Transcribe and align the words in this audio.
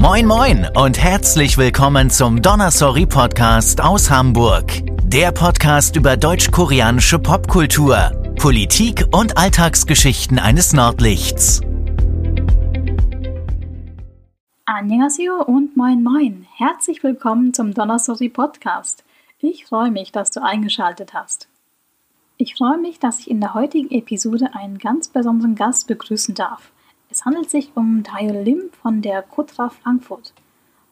Moin 0.00 0.26
moin 0.26 0.66
und 0.76 0.98
herzlich 0.98 1.58
willkommen 1.58 2.08
zum 2.08 2.40
Donnersorry 2.40 3.04
Podcast 3.04 3.82
aus 3.82 4.10
Hamburg. 4.10 4.64
Der 5.04 5.30
Podcast 5.30 5.94
über 5.94 6.16
deutsch-koreanische 6.16 7.18
Popkultur, 7.18 8.10
Politik 8.38 9.04
und 9.12 9.36
Alltagsgeschichten 9.36 10.38
eines 10.38 10.72
Nordlichts. 10.72 11.60
Annyeonghaseyo 14.64 15.42
und 15.42 15.76
moin 15.76 16.02
moin. 16.02 16.46
Herzlich 16.56 17.02
willkommen 17.04 17.52
zum 17.52 17.74
Donnersorry 17.74 18.30
Podcast. 18.30 19.04
Ich 19.38 19.66
freue 19.66 19.90
mich, 19.90 20.12
dass 20.12 20.30
du 20.30 20.42
eingeschaltet 20.42 21.12
hast. 21.12 21.46
Ich 22.38 22.54
freue 22.54 22.78
mich, 22.78 23.00
dass 23.00 23.18
ich 23.18 23.30
in 23.30 23.42
der 23.42 23.52
heutigen 23.52 23.90
Episode 23.90 24.54
einen 24.54 24.78
ganz 24.78 25.08
besonderen 25.08 25.56
Gast 25.56 25.88
begrüßen 25.88 26.34
darf. 26.34 26.70
Es 27.12 27.24
handelt 27.24 27.50
sich 27.50 27.72
um 27.74 28.04
Tayo 28.04 28.40
Lim 28.40 28.70
von 28.80 29.02
der 29.02 29.22
Kotra 29.22 29.68
Frankfurt. 29.68 30.32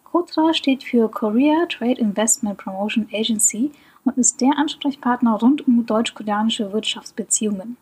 Kotra 0.02 0.52
steht 0.52 0.82
für 0.82 1.08
Korea 1.08 1.66
Trade 1.66 2.00
Investment 2.00 2.58
Promotion 2.58 3.06
Agency 3.12 3.70
und 4.04 4.18
ist 4.18 4.40
der 4.40 4.58
Ansprechpartner 4.58 5.34
rund 5.34 5.68
um 5.68 5.86
deutsch-koreanische 5.86 6.72
Wirtschaftsbeziehungen. 6.72 7.76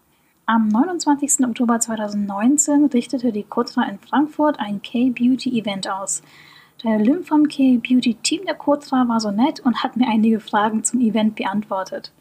Am 0.44 0.68
29. 0.68 1.46
Oktober 1.46 1.80
2019 1.80 2.84
richtete 2.86 3.32
die 3.32 3.42
Kotra 3.42 3.84
in 3.88 3.98
Frankfurt 3.98 4.60
ein 4.60 4.82
K-Beauty-Event 4.82 5.88
aus. 5.88 6.22
Tayo 6.76 6.98
Lim 6.98 7.24
vom 7.24 7.48
K-Beauty-Team 7.48 8.44
der 8.44 8.54
Kotra 8.54 9.08
war 9.08 9.18
so 9.18 9.30
nett 9.30 9.60
und 9.60 9.82
hat 9.82 9.96
mir 9.96 10.08
einige 10.08 10.40
Fragen 10.40 10.84
zum 10.84 11.00
Event 11.00 11.36
beantwortet. 11.36 12.12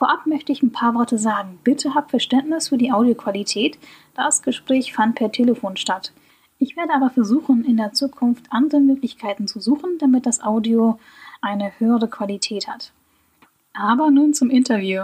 Vorab 0.00 0.24
möchte 0.24 0.50
ich 0.50 0.62
ein 0.62 0.72
paar 0.72 0.94
Worte 0.94 1.18
sagen. 1.18 1.58
Bitte 1.62 1.94
habt 1.94 2.08
Verständnis 2.08 2.70
für 2.70 2.78
die 2.78 2.90
Audioqualität. 2.90 3.78
Das 4.14 4.40
Gespräch 4.40 4.94
fand 4.94 5.14
per 5.14 5.30
Telefon 5.30 5.76
statt. 5.76 6.14
Ich 6.58 6.74
werde 6.74 6.94
aber 6.94 7.10
versuchen, 7.10 7.66
in 7.66 7.76
der 7.76 7.92
Zukunft 7.92 8.46
andere 8.48 8.80
Möglichkeiten 8.80 9.46
zu 9.46 9.60
suchen, 9.60 9.98
damit 9.98 10.24
das 10.24 10.42
Audio 10.42 10.98
eine 11.42 11.78
höhere 11.78 12.08
Qualität 12.08 12.66
hat. 12.66 12.94
Aber 13.74 14.10
nun 14.10 14.32
zum 14.32 14.48
Interview. 14.48 15.02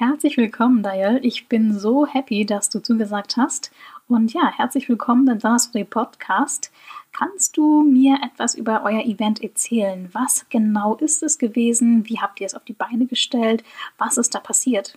Herzlich 0.00 0.36
willkommen, 0.36 0.84
Dial. 0.84 1.18
Ich 1.24 1.48
bin 1.48 1.76
so 1.76 2.06
happy, 2.06 2.46
dass 2.46 2.68
du 2.68 2.78
zugesagt 2.78 3.36
hast. 3.36 3.72
Und 4.06 4.32
ja, 4.32 4.52
herzlich 4.56 4.88
willkommen 4.88 5.26
im 5.26 5.40
Donnerstag 5.40 5.90
Podcast. 5.90 6.70
Kannst 7.10 7.56
du 7.56 7.82
mir 7.82 8.16
etwas 8.24 8.54
über 8.54 8.84
euer 8.84 9.04
Event 9.04 9.42
erzählen? 9.42 10.08
Was 10.12 10.46
genau 10.50 10.94
ist 10.94 11.24
es 11.24 11.36
gewesen? 11.36 12.08
Wie 12.08 12.20
habt 12.20 12.40
ihr 12.40 12.46
es 12.46 12.54
auf 12.54 12.62
die 12.62 12.74
Beine 12.74 13.06
gestellt? 13.06 13.64
Was 13.98 14.18
ist 14.18 14.36
da 14.36 14.38
passiert? 14.38 14.96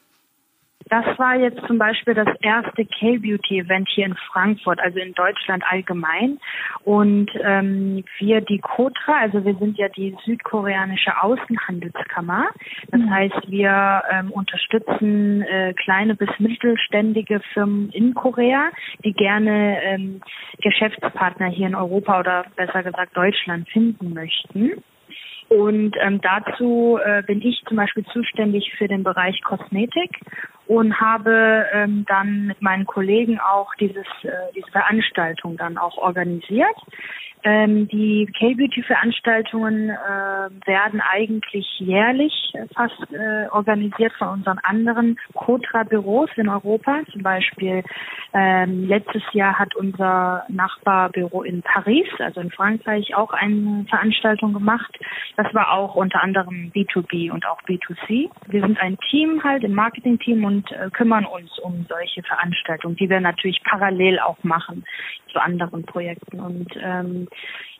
Das 0.91 1.05
war 1.17 1.37
jetzt 1.37 1.65
zum 1.67 1.77
Beispiel 1.77 2.13
das 2.13 2.27
erste 2.41 2.83
K-Beauty-Event 2.85 3.87
hier 3.87 4.07
in 4.07 4.15
Frankfurt, 4.29 4.77
also 4.81 4.99
in 4.99 5.13
Deutschland 5.13 5.63
allgemein. 5.69 6.37
Und 6.83 7.31
ähm, 7.41 8.03
wir, 8.17 8.41
die 8.41 8.59
Kotra, 8.59 9.19
also 9.21 9.45
wir 9.45 9.55
sind 9.55 9.77
ja 9.77 9.87
die 9.87 10.17
südkoreanische 10.25 11.23
Außenhandelskammer. 11.23 12.47
Das 12.89 12.99
mhm. 12.99 13.09
heißt, 13.09 13.41
wir 13.47 14.03
ähm, 14.11 14.31
unterstützen 14.31 15.43
äh, 15.43 15.73
kleine 15.75 16.13
bis 16.13 16.29
mittelständige 16.39 17.39
Firmen 17.53 17.89
in 17.91 18.13
Korea, 18.13 18.69
die 19.05 19.13
gerne 19.13 19.81
ähm, 19.83 20.21
Geschäftspartner 20.61 21.47
hier 21.47 21.67
in 21.67 21.75
Europa 21.75 22.19
oder 22.19 22.45
besser 22.57 22.83
gesagt 22.83 23.15
Deutschland 23.15 23.69
finden 23.69 24.13
möchten. 24.13 24.83
Und 25.51 25.97
ähm, 25.99 26.21
dazu 26.21 26.97
äh, 27.03 27.23
bin 27.23 27.41
ich 27.41 27.61
zum 27.67 27.75
Beispiel 27.75 28.05
zuständig 28.13 28.73
für 28.77 28.87
den 28.87 29.03
Bereich 29.03 29.41
Kosmetik 29.43 30.17
und 30.71 31.01
habe 31.01 31.65
ähm, 31.73 32.05
dann 32.07 32.45
mit 32.47 32.61
meinen 32.61 32.85
Kollegen 32.85 33.41
auch 33.41 33.75
dieses, 33.75 34.05
äh, 34.23 34.29
diese 34.55 34.71
Veranstaltung 34.71 35.57
dann 35.57 35.77
auch 35.77 35.97
organisiert. 35.97 36.77
Ähm, 37.43 37.87
die 37.87 38.31
K-Beauty-Veranstaltungen 38.37 39.89
äh, 39.89 40.67
werden 40.67 41.01
eigentlich 41.01 41.67
jährlich 41.79 42.33
fast 42.75 43.01
äh, 43.11 43.47
organisiert 43.49 44.13
von 44.13 44.29
unseren 44.29 44.59
anderen 44.59 45.17
Cotra-Büros 45.33 46.29
in 46.35 46.49
Europa. 46.49 46.99
Zum 47.11 47.23
Beispiel 47.23 47.83
ähm, 48.33 48.87
letztes 48.87 49.23
Jahr 49.33 49.57
hat 49.57 49.75
unser 49.75 50.45
Nachbarbüro 50.49 51.41
in 51.41 51.63
Paris, 51.63 52.07
also 52.19 52.41
in 52.41 52.51
Frankreich, 52.51 53.15
auch 53.15 53.33
eine 53.33 53.85
Veranstaltung 53.89 54.53
gemacht. 54.53 54.95
Das 55.35 55.51
war 55.53 55.71
auch 55.71 55.95
unter 55.95 56.21
anderem 56.21 56.71
B2B 56.75 57.31
und 57.31 57.47
auch 57.47 57.61
B2C. 57.63 58.29
Wir 58.47 58.61
sind 58.61 58.79
ein 58.79 58.97
Team 59.09 59.43
halt, 59.43 59.63
ein 59.63 59.73
Marketing-Team 59.73 60.45
und 60.45 60.60
äh, 60.71 60.89
kümmern 60.91 61.25
uns 61.25 61.57
um 61.59 61.85
solche 61.87 62.23
Veranstaltungen, 62.23 62.95
die 62.95 63.09
wir 63.09 63.21
natürlich 63.21 63.61
parallel 63.63 64.19
auch 64.19 64.43
machen 64.43 64.83
zu 65.31 65.39
anderen 65.39 65.83
Projekten. 65.85 66.39
Und 66.39 66.67
ähm, 66.81 67.27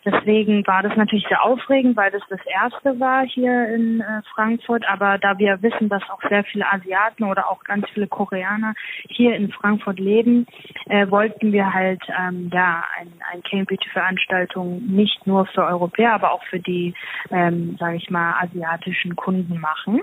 deswegen 0.06 0.66
war 0.68 0.84
das 0.84 0.96
natürlich 0.96 1.25
sehr 1.28 1.44
aufregend, 1.44 1.97
weil 1.97 2.12
das 2.12 2.22
das 2.30 2.40
erste 2.46 3.00
war 3.00 3.25
hier 3.25 3.68
in 3.74 4.02
äh, 4.02 4.22
Frankfurt. 4.34 4.88
Aber 4.88 5.18
da 5.18 5.38
wir 5.38 5.62
wissen, 5.62 5.90
dass 5.90 6.03
auch 6.09 6.22
sehr 6.30 6.44
viele 6.46 6.72
Asiaten 6.72 7.24
oder 7.24 7.50
auch 7.50 7.64
ganz 7.64 7.86
viele 7.94 8.08
Koreaner 8.08 8.74
hier 9.09 9.36
in 9.36 9.52
Frankfurt 9.52 10.00
leben, 10.00 10.46
äh, 10.88 11.09
wollten 11.09 11.52
wir 11.52 11.74
halt 11.74 12.02
ähm, 12.20 12.50
ja 12.53 12.84
ein, 12.97 13.12
ein 13.31 13.44
Cambridge-Veranstaltung 13.44 14.81
nicht 14.88 15.25
nur 15.28 15.46
für 15.47 15.64
Europäer, 15.64 16.14
aber 16.14 16.31
auch 16.31 16.44
für 16.46 16.59
die, 16.59 16.94
ähm, 17.30 17.75
sage 17.80 17.97
ich 17.97 18.09
mal, 18.09 18.36
asiatischen 18.41 19.16
Kunden 19.16 19.59
machen. 19.59 20.02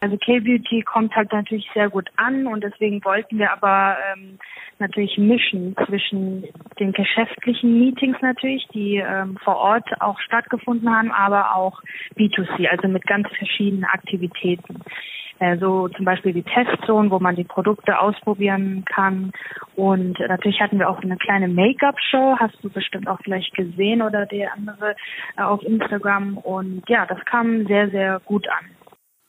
Also 0.00 0.16
K-Beauty 0.16 0.82
kommt 0.82 1.14
halt 1.16 1.32
natürlich 1.32 1.68
sehr 1.74 1.90
gut 1.90 2.08
an 2.16 2.46
und 2.46 2.62
deswegen 2.62 3.04
wollten 3.04 3.38
wir 3.38 3.52
aber 3.52 3.96
ähm, 4.12 4.38
natürlich 4.78 5.18
mischen 5.18 5.74
zwischen 5.86 6.44
den 6.78 6.92
geschäftlichen 6.92 7.80
Meetings 7.80 8.16
natürlich, 8.20 8.66
die 8.72 8.96
ähm, 8.96 9.36
vor 9.42 9.56
Ort 9.56 9.88
auch 10.00 10.20
stattgefunden 10.20 10.88
haben, 10.88 11.10
aber 11.10 11.56
auch 11.56 11.82
B2C, 12.16 12.68
also 12.68 12.86
mit 12.86 13.06
ganz 13.06 13.26
verschiedenen 13.36 13.84
Aktivitäten. 13.84 14.82
Äh, 15.40 15.58
so 15.58 15.88
zum 15.88 16.04
Beispiel 16.04 16.32
die 16.32 16.42
Testzone, 16.42 17.10
wo 17.10 17.18
man 17.18 17.36
die 17.36 17.44
Produkte 17.44 17.98
ausprobieren 17.98 18.84
kann. 18.84 19.32
Und 19.76 20.18
natürlich 20.20 20.60
hatten 20.60 20.78
wir 20.78 20.88
auch 20.88 21.00
eine 21.00 21.16
kleine 21.16 21.48
Make-up-Show, 21.48 22.36
hast 22.38 22.62
du 22.62 22.70
bestimmt 22.70 23.08
auch 23.08 23.18
vielleicht 23.22 23.54
gesehen 23.54 24.02
oder 24.02 24.26
die 24.26 24.46
andere 24.46 24.96
äh, 25.36 25.42
auf 25.42 25.62
Instagram. 25.62 26.38
Und 26.38 26.82
ja, 26.88 27.06
das 27.06 27.24
kam 27.24 27.66
sehr, 27.66 27.90
sehr 27.90 28.20
gut 28.24 28.48
an. 28.48 28.77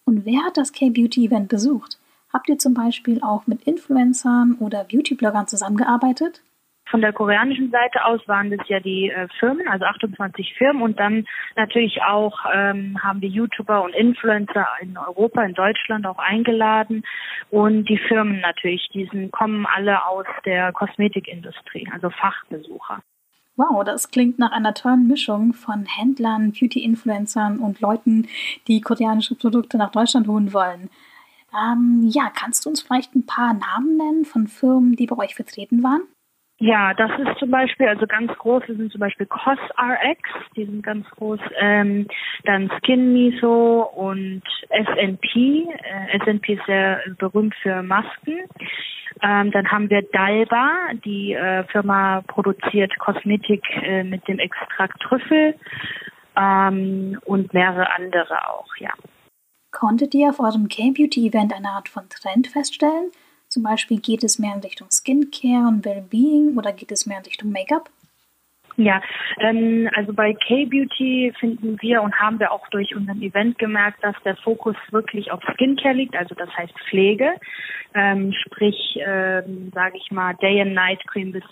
Und 0.09 0.25
wer 0.25 0.43
hat 0.43 0.57
das 0.57 0.73
K-Beauty-Event 0.73 1.49
besucht? 1.49 1.99
Habt 2.33 2.49
ihr 2.49 2.57
zum 2.57 2.73
Beispiel 2.73 3.21
auch 3.21 3.45
mit 3.45 3.61
Influencern 3.67 4.57
oder 4.59 4.83
Beauty-Bloggern 4.83 5.45
zusammengearbeitet? 5.45 6.41
Von 6.89 7.01
der 7.01 7.13
koreanischen 7.13 7.69
Seite 7.69 8.03
aus 8.03 8.19
waren 8.27 8.49
das 8.49 8.67
ja 8.67 8.79
die 8.79 9.11
äh, 9.11 9.27
Firmen, 9.39 9.67
also 9.67 9.85
28 9.85 10.55
Firmen 10.57 10.81
und 10.81 10.99
dann 10.99 11.27
natürlich 11.55 12.01
auch 12.01 12.39
ähm, 12.51 12.97
haben 13.03 13.21
wir 13.21 13.29
YouTuber 13.29 13.83
und 13.83 13.93
Influencer 13.93 14.67
in 14.81 14.97
Europa, 14.97 15.43
in 15.43 15.53
Deutschland 15.53 16.07
auch 16.07 16.17
eingeladen 16.17 17.03
und 17.51 17.87
die 17.87 17.99
Firmen 17.99 18.39
natürlich, 18.39 18.89
die 18.91 19.07
sind, 19.11 19.31
kommen 19.31 19.67
alle 19.67 20.07
aus 20.07 20.25
der 20.43 20.73
Kosmetikindustrie, 20.73 21.87
also 21.93 22.09
Fachbesucher. 22.09 23.03
Wow, 23.59 23.83
das 23.83 24.09
klingt 24.09 24.39
nach 24.39 24.53
einer 24.53 24.73
tollen 24.73 25.05
Mischung 25.09 25.51
von 25.51 25.85
Händlern, 25.85 26.53
Beauty-Influencern 26.53 27.59
und 27.59 27.81
Leuten, 27.81 28.25
die 28.69 28.79
koreanische 28.79 29.35
Produkte 29.35 29.77
nach 29.77 29.91
Deutschland 29.91 30.29
holen 30.29 30.53
wollen. 30.53 30.89
Ähm, 31.53 32.07
ja, 32.09 32.29
kannst 32.33 32.63
du 32.65 32.69
uns 32.69 32.79
vielleicht 32.79 33.13
ein 33.15 33.25
paar 33.25 33.53
Namen 33.53 33.97
nennen 33.97 34.23
von 34.23 34.47
Firmen, 34.47 34.95
die 34.95 35.07
bei 35.07 35.17
euch 35.17 35.35
vertreten 35.35 35.83
waren? 35.83 36.03
Ja, 36.61 36.93
das 36.93 37.09
ist 37.17 37.39
zum 37.39 37.51
Beispiel, 37.51 37.87
also 37.87 38.05
ganz 38.05 38.33
große 38.37 38.75
sind 38.75 38.91
zum 38.91 38.99
Beispiel 38.99 39.25
CosRx, 39.27 40.19
die 40.57 40.65
sind 40.65 40.83
ganz 40.83 41.09
groß, 41.11 41.39
ähm, 41.57 42.05
dann 42.43 42.69
Skin 42.77 43.13
Miso 43.13 43.89
und 43.95 44.43
SNP. 44.69 45.69
Äh, 45.69 46.19
SNP 46.19 46.55
ist 46.55 46.65
sehr 46.65 46.99
berühmt 47.17 47.55
für 47.61 47.81
Masken. 47.81 48.39
Ähm, 49.21 49.51
dann 49.51 49.71
haben 49.71 49.89
wir 49.89 50.01
Dalba, 50.01 50.89
die 51.05 51.31
äh, 51.31 51.63
Firma 51.65 52.21
produziert 52.27 52.97
Kosmetik 52.99 53.63
äh, 53.81 54.03
mit 54.03 54.27
dem 54.27 54.39
Extrakt 54.39 54.99
Trüffel 55.01 55.55
ähm, 56.35 57.19
und 57.23 57.53
mehrere 57.53 57.89
andere 57.95 58.49
auch, 58.49 58.75
ja. 58.79 58.91
Konntet 59.71 60.13
ihr 60.13 60.29
auf 60.29 60.39
eurem 60.39 60.67
K-Beauty-Event 60.67 61.53
eine 61.53 61.69
Art 61.69 61.87
von 61.87 62.09
Trend 62.09 62.47
feststellen? 62.47 63.11
Zum 63.49 63.63
Beispiel 63.63 63.99
geht 63.99 64.23
es 64.23 64.39
mehr 64.39 64.53
in 64.55 64.61
Richtung 64.61 64.89
Skincare 64.91 65.67
und 65.67 65.83
Wellbeing 65.83 66.55
oder 66.57 66.71
geht 66.71 66.91
es 66.91 67.05
mehr 67.05 67.17
in 67.17 67.25
Richtung 67.25 67.51
Make-up? 67.51 67.89
Ja, 68.77 69.01
ähm, 69.41 69.89
also 69.93 70.13
bei 70.13 70.33
K-Beauty 70.33 71.33
finden 71.37 71.77
wir 71.81 72.01
und 72.01 72.17
haben 72.17 72.39
wir 72.39 72.51
auch 72.51 72.65
durch 72.69 72.95
unseren 72.95 73.21
Event 73.21 73.57
gemerkt, 73.57 74.01
dass 74.03 74.15
der 74.23 74.37
Fokus 74.37 74.75
wirklich 74.91 75.31
auf 75.31 75.41
Skincare 75.53 75.95
liegt, 75.95 76.15
also 76.15 76.33
das 76.35 76.49
heißt 76.55 76.73
Pflege, 76.89 77.33
ähm, 77.93 78.31
sprich, 78.31 78.97
ähm, 79.05 79.71
sage 79.73 79.97
ich 79.97 80.11
mal, 80.11 80.33
Day 80.35 80.61
and 80.61 80.73
Night 80.73 81.05
Cream 81.07 81.33
bis 81.33 81.43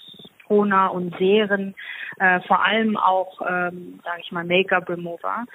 Toner 0.47 0.93
und 0.93 1.15
Serien 1.17 1.75
äh, 2.19 2.39
vor 2.41 2.63
allem 2.65 2.97
auch, 2.97 3.41
ähm, 3.47 3.99
sage 4.03 4.21
ich 4.23 4.31
mal, 4.31 4.43
Make-up 4.43 4.89
Remover. 4.89 5.45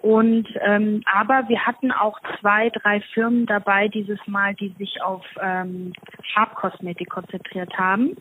Und 0.00 0.48
ähm, 0.60 1.02
aber 1.06 1.48
wir 1.48 1.66
hatten 1.66 1.92
auch 1.92 2.18
zwei, 2.40 2.70
drei 2.70 3.00
Firmen 3.14 3.46
dabei 3.46 3.88
dieses 3.88 4.18
Mal, 4.26 4.54
die 4.54 4.74
sich 4.78 5.02
auf 5.02 5.24
ähm, 5.40 5.92
Farbkosmetik 6.34 7.10
konzentriert 7.10 7.72
haben. 7.78 8.16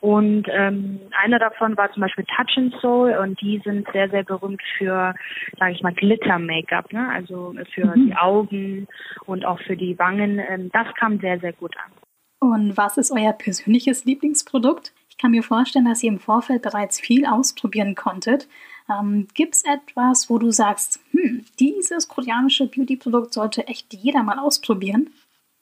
Und 0.00 0.46
ähm, 0.48 1.00
einer 1.22 1.38
davon 1.38 1.76
war 1.76 1.92
zum 1.92 2.02
Beispiel 2.02 2.24
Touch 2.24 2.56
and 2.56 2.74
Soul 2.80 3.16
und 3.16 3.40
die 3.40 3.60
sind 3.64 3.88
sehr, 3.92 4.08
sehr 4.10 4.24
berühmt 4.24 4.62
für, 4.78 5.14
sage 5.58 5.72
ich 5.72 5.82
mal, 5.82 5.94
Glitter-Make-up, 5.94 6.92
ne? 6.92 7.08
also 7.12 7.54
für 7.74 7.86
mhm. 7.86 8.06
die 8.06 8.16
Augen 8.16 8.88
und 9.26 9.44
auch 9.44 9.60
für 9.60 9.76
die 9.76 9.98
Wangen. 9.98 10.38
Ähm, 10.38 10.70
das 10.72 10.86
kam 10.94 11.18
sehr, 11.20 11.38
sehr 11.40 11.52
gut 11.52 11.74
an. 11.76 11.92
Und 12.40 12.76
was 12.76 12.96
ist 12.96 13.12
euer 13.12 13.34
persönliches 13.34 14.04
Lieblingsprodukt? 14.04 14.92
Kann 15.20 15.32
mir 15.32 15.42
vorstellen, 15.42 15.84
dass 15.84 16.02
ihr 16.02 16.10
im 16.10 16.18
Vorfeld 16.18 16.62
bereits 16.62 16.98
viel 16.98 17.26
ausprobieren 17.26 17.94
konntet. 17.94 18.48
Ähm, 18.88 19.28
Gibt 19.34 19.54
es 19.54 19.64
etwas, 19.64 20.30
wo 20.30 20.38
du 20.38 20.50
sagst, 20.50 20.98
hm, 21.12 21.44
dieses 21.58 22.08
koreanische 22.08 22.66
Beauty-Produkt 22.66 23.34
sollte 23.34 23.66
echt 23.66 23.92
jeder 23.92 24.22
mal 24.22 24.38
ausprobieren? 24.38 25.10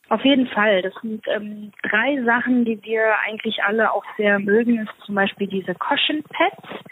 Auf 0.09 0.25
jeden 0.25 0.47
Fall. 0.47 0.83
Das 0.83 0.95
sind 1.03 1.27
ähm, 1.29 1.73
drei 1.83 2.23
Sachen, 2.25 2.65
die 2.65 2.83
wir 2.85 3.15
eigentlich 3.27 3.63
alle 3.65 3.93
auch 3.93 4.05
sehr 4.17 4.39
mögen. 4.39 4.79
Ist 4.79 5.05
zum 5.05 5.17
Beispiel 5.17 5.49
diese 5.49 5.75
Cushion 5.75 6.23
Pads, 6.23 6.85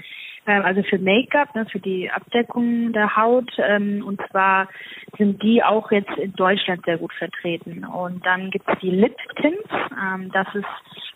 ähm, 0.47 0.63
also 0.63 0.83
für 0.83 0.99
Make-up, 0.99 1.55
ne, 1.55 1.67
für 1.71 1.79
die 1.79 2.11
Abdeckung 2.11 2.93
der 2.93 3.17
Haut. 3.17 3.51
Ähm, 3.59 4.05
und 4.05 4.21
zwar 4.31 4.69
sind 5.17 5.41
die 5.43 5.63
auch 5.63 5.93
jetzt 5.93 6.13
in 6.19 6.33
Deutschland 6.35 6.85
sehr 6.85 6.99
gut 6.99 7.13
vertreten. 7.15 7.85
Und 7.85 8.27
dann 8.27 8.51
gibt 8.51 8.69
es 8.69 8.79
die 8.81 8.91
Lip 8.91 9.17
Tints. 9.41 9.71
Ähm, 9.99 10.31
das 10.33 10.49
ist 10.55 10.67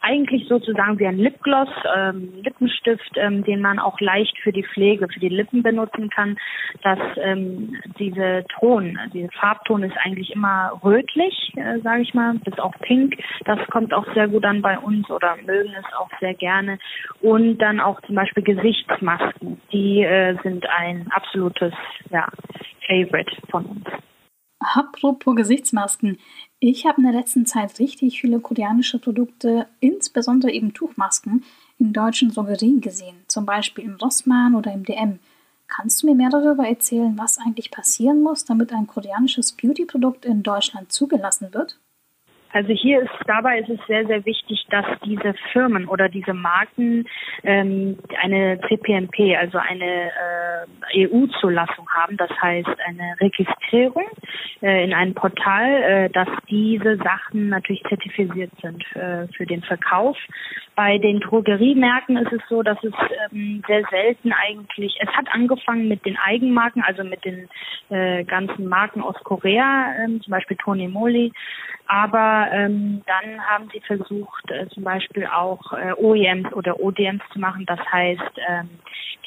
eigentlich 0.01 0.49
sozusagen 0.49 0.99
wie 0.99 1.07
ein 1.07 1.19
Lipgloss, 1.19 1.69
ähm, 1.97 2.33
Lippenstift, 2.43 3.17
ähm, 3.17 3.45
den 3.45 3.61
man 3.61 3.79
auch 3.79 4.01
leicht 4.01 4.37
für 4.39 4.53
die 4.53 4.65
Pflege, 4.65 5.09
für 5.09 5.21
die 5.21 5.29
Lippen 5.29 5.63
benutzen 5.63 6.11
kann. 6.11 6.39
Dass 6.83 6.99
ähm, 7.17 7.77
diese 7.99 8.45
Ton, 8.59 8.99
diese 9.13 9.31
Farbton 9.33 9.83
ist 9.83 9.97
eigentlich 10.03 10.31
immer 10.31 10.81
rötlich, 10.83 11.53
äh, 11.57 11.81
sage 11.81 12.03
ich 12.03 12.15
mal, 12.15 12.35
bis 12.45 12.59
auch 12.59 12.75
pink. 12.81 13.17
Das 13.45 13.59
kommt 13.69 13.93
auch 13.93 14.07
sehr 14.15 14.29
gut 14.29 14.45
an 14.45 14.63
bei 14.63 14.79
uns 14.79 15.11
oder 15.11 15.37
mögen 15.37 15.75
es 15.79 15.95
auch 15.97 16.11
sehr 16.21 16.35
gerne. 16.35 16.79
Und 17.21 17.59
dann 17.59 17.81
auch 17.81 18.01
zum 18.03 18.15
Beispiel 18.15 18.43
Gesichtsmasken. 18.43 19.61
Die 19.73 20.03
äh, 20.03 20.37
sind 20.43 20.67
ein 20.69 21.09
absolutes 21.11 21.73
ja, 22.11 22.29
Favorite 22.87 23.31
von 23.51 23.67
uns. 23.67 23.85
Apropos 24.61 25.37
Gesichtsmasken. 25.37 26.19
Ich 26.63 26.85
habe 26.85 26.99
in 27.01 27.05
der 27.05 27.19
letzten 27.19 27.47
Zeit 27.47 27.79
richtig 27.79 28.21
viele 28.21 28.39
koreanische 28.39 28.99
Produkte, 28.99 29.67
insbesondere 29.81 30.53
eben 30.53 30.75
Tuchmasken, 30.75 31.43
in 31.79 31.95
deutschen 31.95 32.31
Drogerien 32.31 32.83
gesehen, 32.83 33.17
zum 33.29 33.47
Beispiel 33.47 33.85
im 33.85 33.97
Rossmann 33.97 34.55
oder 34.55 34.71
im 34.71 34.85
DM. 34.85 35.21
Kannst 35.69 36.03
du 36.03 36.07
mir 36.07 36.15
mehr 36.15 36.29
darüber 36.29 36.69
erzählen, 36.69 37.17
was 37.17 37.39
eigentlich 37.39 37.71
passieren 37.71 38.23
muss, 38.23 38.45
damit 38.45 38.75
ein 38.75 38.87
koreanisches 38.87 39.53
Beauty-Produkt 39.53 40.27
in 40.27 40.43
Deutschland 40.43 40.93
zugelassen 40.93 41.55
wird? 41.55 41.80
Also 42.53 42.73
hier 42.73 43.03
ist 43.03 43.11
dabei 43.27 43.61
ist 43.61 43.69
es 43.69 43.79
sehr, 43.87 44.07
sehr 44.07 44.25
wichtig, 44.25 44.67
dass 44.71 44.85
diese 45.05 45.35
Firmen 45.53 45.87
oder 45.87 46.09
diese 46.09 46.35
Marken 46.35 47.07
ähm, 47.45 47.99
eine 48.21 48.61
CPMP, 48.69 49.37
also 49.39 49.59
eine 49.59 50.11
äh, 50.11 51.07
EU-Zulassung 51.07 51.89
haben, 51.91 52.17
das 52.17 52.31
heißt 52.43 52.69
eine 52.87 53.15
Registrierung 53.21 54.07
äh, 54.63 54.85
in 54.85 54.93
einem 54.93 55.15
Portal, 55.15 55.83
äh, 55.83 56.11
dass 56.11 56.29
diese 56.49 56.97
Sachen 56.97 57.51
natürlich 57.51 57.83
zertifiziert 57.89 58.51
sind 58.61 58.85
äh, 58.97 59.29
für 59.37 59.47
den 59.47 59.63
Verkauf. 59.63 60.17
Bei 60.83 60.97
den 60.97 61.21
Drogeriemärkten 61.21 62.17
ist 62.17 62.33
es 62.33 62.41
so, 62.49 62.63
dass 62.63 62.83
es 62.83 62.95
ähm, 63.31 63.63
sehr 63.67 63.83
selten 63.91 64.33
eigentlich, 64.33 64.97
es 64.99 65.11
hat 65.11 65.27
angefangen 65.31 65.89
mit 65.89 66.07
den 66.07 66.17
Eigenmarken, 66.17 66.83
also 66.83 67.05
mit 67.05 67.23
den 67.23 67.51
äh, 67.91 68.25
ganzen 68.25 68.67
Marken 68.67 69.03
aus 69.03 69.17
Korea, 69.23 69.93
ähm, 70.03 70.23
zum 70.23 70.31
Beispiel 70.31 70.57
Tony 70.57 70.89
Moly, 70.89 71.33
aber 71.87 72.49
ähm, 72.53 73.03
dann 73.05 73.47
haben 73.47 73.69
sie 73.75 73.81
versucht, 73.81 74.51
äh, 74.51 74.69
zum 74.69 74.85
Beispiel 74.85 75.27
auch 75.27 75.73
äh, 75.75 75.93
OEMs 75.99 76.51
oder 76.55 76.81
ODMs 76.81 77.23
zu 77.33 77.41
machen. 77.41 77.67
Das 77.67 77.81
heißt, 77.93 78.39
ähm, 78.49 78.71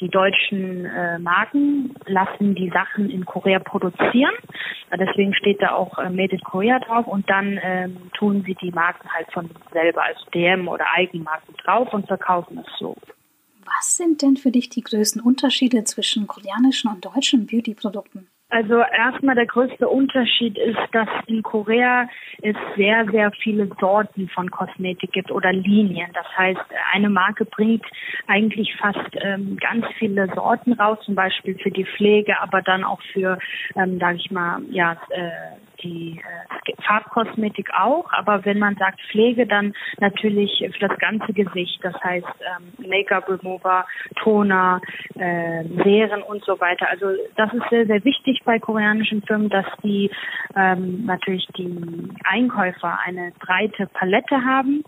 die 0.00 0.08
deutschen 0.08 0.86
äh, 0.86 1.18
Marken 1.18 1.94
lassen 2.06 2.54
die 2.54 2.70
Sachen 2.70 3.10
in 3.10 3.26
Korea 3.26 3.58
produzieren. 3.58 4.34
Deswegen 4.98 5.34
steht 5.34 5.60
da 5.60 5.72
auch 5.72 5.98
äh, 5.98 6.08
Made 6.08 6.34
in 6.34 6.40
Korea 6.40 6.78
drauf 6.78 7.06
und 7.06 7.28
dann 7.28 7.60
ähm, 7.62 8.10
tun 8.16 8.42
sie 8.46 8.54
die 8.54 8.70
Marken 8.70 9.08
halt 9.12 9.30
von 9.32 9.50
selber, 9.72 10.02
also 10.02 10.24
DM 10.32 10.66
oder 10.66 10.86
Eigenmarken 10.94 11.43
drauf 11.64 11.92
und 11.92 12.06
verkaufen 12.06 12.58
es 12.58 12.78
so. 12.78 12.96
Was 13.78 13.96
sind 13.96 14.22
denn 14.22 14.36
für 14.36 14.50
dich 14.50 14.68
die 14.68 14.82
größten 14.82 15.22
Unterschiede 15.22 15.84
zwischen 15.84 16.26
koreanischen 16.26 16.90
und 16.90 17.04
deutschen 17.04 17.46
Beauty-Produkten? 17.46 18.28
Also 18.50 18.78
erstmal 18.78 19.34
der 19.34 19.46
größte 19.46 19.88
Unterschied 19.88 20.56
ist, 20.58 20.78
dass 20.92 21.08
in 21.26 21.42
Korea 21.42 22.08
es 22.40 22.54
sehr, 22.76 23.04
sehr 23.10 23.32
viele 23.42 23.68
Sorten 23.80 24.28
von 24.28 24.48
Kosmetik 24.48 25.10
gibt 25.10 25.32
oder 25.32 25.52
Linien. 25.52 26.10
Das 26.14 26.26
heißt, 26.36 26.60
eine 26.92 27.08
Marke 27.08 27.46
bringt 27.46 27.84
eigentlich 28.28 28.72
fast 28.76 29.10
ähm, 29.14 29.56
ganz 29.56 29.86
viele 29.98 30.32
Sorten 30.36 30.74
raus, 30.74 30.98
zum 31.04 31.16
Beispiel 31.16 31.58
für 31.58 31.72
die 31.72 31.84
Pflege, 31.84 32.40
aber 32.40 32.62
dann 32.62 32.84
auch 32.84 33.00
für, 33.12 33.38
ähm, 33.74 33.98
sage 33.98 34.18
ich 34.18 34.30
mal, 34.30 34.62
ja, 34.70 34.92
äh, 35.10 35.30
die 35.84 36.20
äh, 36.20 36.82
Farbkosmetik 36.82 37.70
auch, 37.78 38.12
aber 38.12 38.44
wenn 38.44 38.58
man 38.58 38.76
sagt 38.76 39.00
Pflege, 39.10 39.46
dann 39.46 39.74
natürlich 40.00 40.64
für 40.72 40.88
das 40.88 40.98
ganze 40.98 41.32
Gesicht. 41.32 41.78
Das 41.82 41.94
heißt 42.02 42.26
ähm, 42.26 42.88
Make-up 42.88 43.28
Remover, 43.28 43.86
Toner, 44.22 44.80
äh, 45.14 45.64
Serien 45.84 46.22
und 46.22 46.44
so 46.44 46.58
weiter. 46.60 46.88
Also 46.90 47.06
das 47.36 47.52
ist 47.52 47.68
sehr, 47.70 47.86
sehr 47.86 48.04
wichtig 48.04 48.40
bei 48.44 48.58
koreanischen 48.58 49.22
Firmen, 49.22 49.48
dass 49.48 49.66
die 49.82 50.10
ähm, 50.56 51.04
natürlich 51.06 51.46
die 51.56 52.08
Einkäufer 52.24 52.98
eine 53.04 53.32
breite 53.38 53.86
Palette 53.92 54.36
haben. 54.44 54.84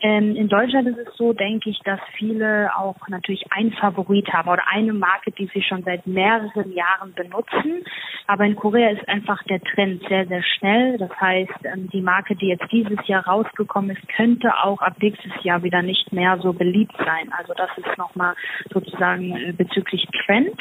Ähm, 0.00 0.36
in 0.36 0.48
Deutschland 0.48 0.88
ist 0.88 0.98
es 0.98 1.16
so, 1.16 1.32
denke 1.32 1.70
ich, 1.70 1.78
dass 1.84 2.00
viele 2.16 2.70
auch 2.76 2.96
natürlich 3.08 3.44
einen 3.50 3.72
Favorit 3.72 4.32
haben 4.32 4.48
oder 4.48 4.62
eine 4.70 4.92
Marke, 4.92 5.32
die 5.32 5.50
sie 5.52 5.62
schon 5.62 5.82
seit 5.82 6.06
mehreren 6.06 6.72
Jahren 6.72 7.12
benutzen. 7.14 7.84
Aber 8.26 8.44
in 8.44 8.56
Korea 8.56 8.90
ist 8.90 9.08
einfach 9.08 9.42
der 9.44 9.60
Trend 9.60 10.02
sehr, 10.08 10.26
sehr 10.26 10.37
schnell. 10.42 10.98
Das 10.98 11.10
heißt, 11.20 11.64
ähm, 11.64 11.88
die 11.92 12.00
Marke, 12.00 12.36
die 12.36 12.48
jetzt 12.48 12.70
dieses 12.72 12.98
Jahr 13.06 13.26
rausgekommen 13.26 13.96
ist, 13.96 14.08
könnte 14.08 14.52
auch 14.62 14.80
ab 14.80 14.94
nächstes 15.00 15.32
Jahr 15.42 15.62
wieder 15.62 15.82
nicht 15.82 16.12
mehr 16.12 16.38
so 16.42 16.52
beliebt 16.52 16.94
sein. 16.98 17.32
Also 17.36 17.54
das 17.54 17.70
ist 17.76 17.98
nochmal 17.98 18.34
sozusagen 18.72 19.36
äh, 19.36 19.52
bezüglich 19.52 20.06
Trend. 20.24 20.56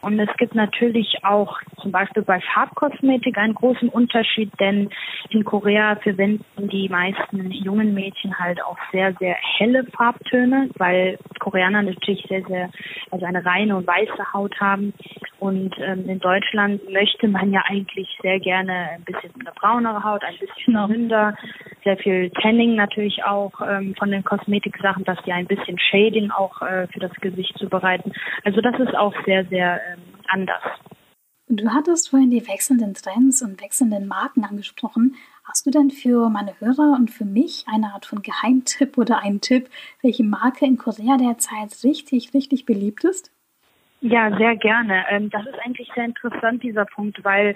Und 0.00 0.20
es 0.20 0.28
gibt 0.36 0.54
natürlich 0.54 1.24
auch 1.24 1.58
zum 1.80 1.90
Beispiel 1.90 2.22
bei 2.22 2.40
Farbkosmetik 2.54 3.36
einen 3.38 3.54
großen 3.54 3.88
Unterschied, 3.88 4.52
denn 4.60 4.90
in 5.30 5.44
Korea 5.44 5.96
verwenden 5.96 6.68
die 6.68 6.88
meisten 6.88 7.50
jungen 7.50 7.94
Mädchen 7.94 8.38
halt 8.38 8.62
auch 8.62 8.78
sehr, 8.92 9.14
sehr 9.14 9.34
helle 9.34 9.84
Farbtöne, 9.96 10.70
weil 10.76 11.18
Koreaner 11.40 11.82
natürlich 11.82 12.24
sehr, 12.28 12.42
sehr, 12.44 12.70
also 13.10 13.26
eine 13.26 13.44
reine 13.44 13.76
und 13.76 13.86
weiße 13.86 14.32
Haut 14.32 14.58
haben. 14.60 14.92
Und 15.38 15.74
ähm, 15.78 16.08
in 16.08 16.18
Deutschland 16.18 16.90
möchte 16.90 17.28
man 17.28 17.52
ja 17.52 17.62
eigentlich 17.66 18.08
sehr 18.22 18.40
gerne 18.40 18.90
ein 18.94 19.04
bisschen 19.04 19.32
eine 19.38 19.52
braunere 19.52 20.02
Haut, 20.02 20.22
ein 20.24 20.36
bisschen 20.38 20.76
ründer, 20.76 21.34
sehr 21.84 21.96
viel 21.98 22.30
Tanning 22.30 22.74
natürlich 22.74 23.22
auch 23.24 23.52
ähm, 23.60 23.94
von 23.98 24.10
den 24.10 24.24
Kosmetiksachen, 24.24 25.04
dass 25.04 25.22
die 25.24 25.32
ein 25.32 25.46
bisschen 25.46 25.78
Shading 25.78 26.30
auch 26.30 26.60
äh, 26.62 26.86
für 26.88 27.00
das 27.00 27.12
Gesicht 27.20 27.56
zubereiten. 27.58 28.12
Also 28.44 28.60
das 28.60 28.78
ist 28.80 28.96
auch 28.96 29.14
sehr, 29.24 29.44
sehr 29.44 29.80
ähm, 29.92 29.95
anders. 30.28 30.62
Du 31.48 31.70
hattest 31.70 32.10
vorhin 32.10 32.30
die 32.30 32.46
wechselnden 32.48 32.94
Trends 32.94 33.40
und 33.40 33.60
wechselnden 33.60 34.08
Marken 34.08 34.44
angesprochen. 34.44 35.14
Hast 35.44 35.64
du 35.64 35.70
denn 35.70 35.92
für 35.92 36.28
meine 36.28 36.58
Hörer 36.58 36.94
und 36.94 37.08
für 37.08 37.24
mich 37.24 37.66
eine 37.68 37.94
Art 37.94 38.04
von 38.04 38.20
Geheimtipp 38.20 38.98
oder 38.98 39.20
einen 39.20 39.40
Tipp, 39.40 39.70
welche 40.02 40.24
Marke 40.24 40.66
in 40.66 40.76
Korea 40.76 41.16
derzeit 41.16 41.84
richtig, 41.84 42.34
richtig 42.34 42.66
beliebt 42.66 43.04
ist? 43.04 43.30
Ja, 44.02 44.30
sehr 44.36 44.56
gerne. 44.56 45.04
Ähm, 45.08 45.30
das 45.30 45.46
ist 45.46 45.58
eigentlich 45.64 45.90
sehr 45.94 46.04
interessant, 46.04 46.62
dieser 46.62 46.84
Punkt, 46.84 47.24
weil 47.24 47.54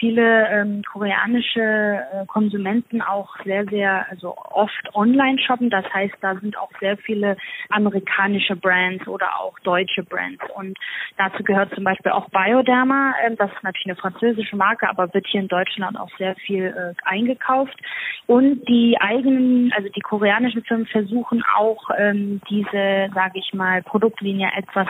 viele 0.00 0.48
ähm, 0.48 0.82
koreanische 0.90 1.60
äh, 1.60 2.26
Konsumenten 2.26 3.02
auch 3.02 3.36
sehr, 3.44 3.66
sehr, 3.66 4.06
also 4.08 4.34
oft 4.36 4.94
online 4.94 5.38
shoppen. 5.38 5.68
Das 5.68 5.84
heißt, 5.92 6.14
da 6.22 6.34
sind 6.36 6.56
auch 6.56 6.70
sehr 6.80 6.96
viele 6.96 7.36
amerikanische 7.68 8.56
Brands 8.56 9.06
oder 9.06 9.38
auch 9.38 9.58
deutsche 9.60 10.02
Brands. 10.02 10.42
Und 10.54 10.78
dazu 11.18 11.42
gehört 11.44 11.74
zum 11.74 11.84
Beispiel 11.84 12.12
auch 12.12 12.30
Bioderma. 12.30 13.14
Ähm, 13.26 13.36
das 13.36 13.52
ist 13.52 13.62
natürlich 13.62 13.86
eine 13.86 13.96
französische 13.96 14.56
Marke, 14.56 14.88
aber 14.88 15.12
wird 15.12 15.26
hier 15.26 15.42
in 15.42 15.48
Deutschland 15.48 16.00
auch 16.00 16.10
sehr 16.16 16.34
viel 16.36 16.64
äh, 16.64 16.94
eingekauft. 17.04 17.78
Und 18.26 18.66
die 18.66 18.96
eigenen, 18.98 19.70
also 19.76 19.90
die 19.90 20.00
koreanischen 20.00 20.64
Firmen 20.64 20.86
versuchen 20.86 21.42
auch 21.54 21.90
diese, 22.48 23.10
sage 23.14 23.38
ich 23.38 23.52
mal, 23.52 23.82
Produktlinie 23.82 24.48
etwas 24.56 24.88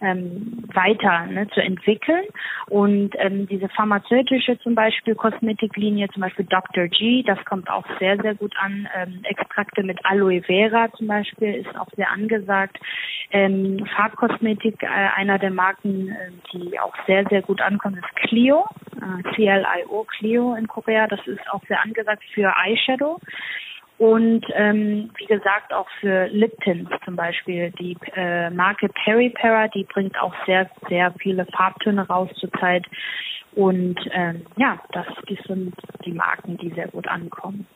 ähm, 0.00 0.64
weiter 0.72 1.26
ne, 1.26 1.48
zu 1.48 1.60
entwickeln. 1.60 2.24
Und 2.68 3.10
ähm, 3.18 3.46
diese 3.48 3.68
pharmazeutische 3.68 4.58
zum 4.58 4.74
Beispiel 4.74 5.14
Kosmetiklinie, 5.14 6.08
zum 6.08 6.22
Beispiel 6.22 6.46
Dr. 6.46 6.88
G, 6.88 7.22
das 7.22 7.42
kommt 7.44 7.70
auch 7.70 7.84
sehr, 7.98 8.16
sehr 8.20 8.34
gut 8.34 8.54
an. 8.58 8.88
Ähm, 8.96 9.20
Extrakte 9.24 9.82
mit 9.82 9.98
Aloe 10.04 10.42
Vera 10.42 10.90
zum 10.92 11.06
Beispiel 11.06 11.54
ist 11.54 11.76
auch 11.78 11.88
sehr 11.96 12.10
angesagt. 12.10 12.78
Ähm, 13.30 13.84
Farbkosmetik, 13.96 14.82
äh, 14.82 14.86
einer 14.86 15.38
der 15.38 15.50
Marken, 15.50 16.08
äh, 16.08 16.30
die 16.52 16.78
auch 16.78 16.94
sehr, 17.06 17.24
sehr 17.28 17.42
gut 17.42 17.60
ankommt, 17.60 17.98
ist 17.98 18.16
Clio, 18.16 18.64
äh, 18.96 19.34
C-L-I-O, 19.34 20.04
Clio 20.04 20.54
in 20.54 20.68
Korea. 20.68 21.06
Das 21.06 21.26
ist 21.26 21.48
auch 21.50 21.62
sehr 21.66 21.82
angesagt 21.82 22.22
für 22.32 22.52
Eyeshadow. 22.64 23.20
Und 23.98 24.44
ähm, 24.54 25.10
wie 25.16 25.26
gesagt 25.26 25.72
auch 25.72 25.88
für 26.00 26.26
Liptins 26.26 26.88
zum 27.04 27.14
Beispiel. 27.14 27.70
Die 27.78 27.96
äh, 28.16 28.50
Marke 28.50 28.88
Peri 28.88 29.30
Para, 29.30 29.68
die 29.68 29.84
bringt 29.84 30.18
auch 30.20 30.34
sehr, 30.46 30.68
sehr 30.88 31.14
viele 31.18 31.46
Farbtöne 31.46 32.06
raus 32.08 32.28
zurzeit. 32.40 32.84
Und 33.54 33.96
ähm, 34.10 34.46
ja, 34.56 34.80
das 34.92 35.06
die 35.28 35.38
sind 35.46 35.74
die 36.04 36.12
Marken, 36.12 36.56
die 36.56 36.70
sehr 36.70 36.88
gut 36.88 37.06
ankommen. 37.06 37.66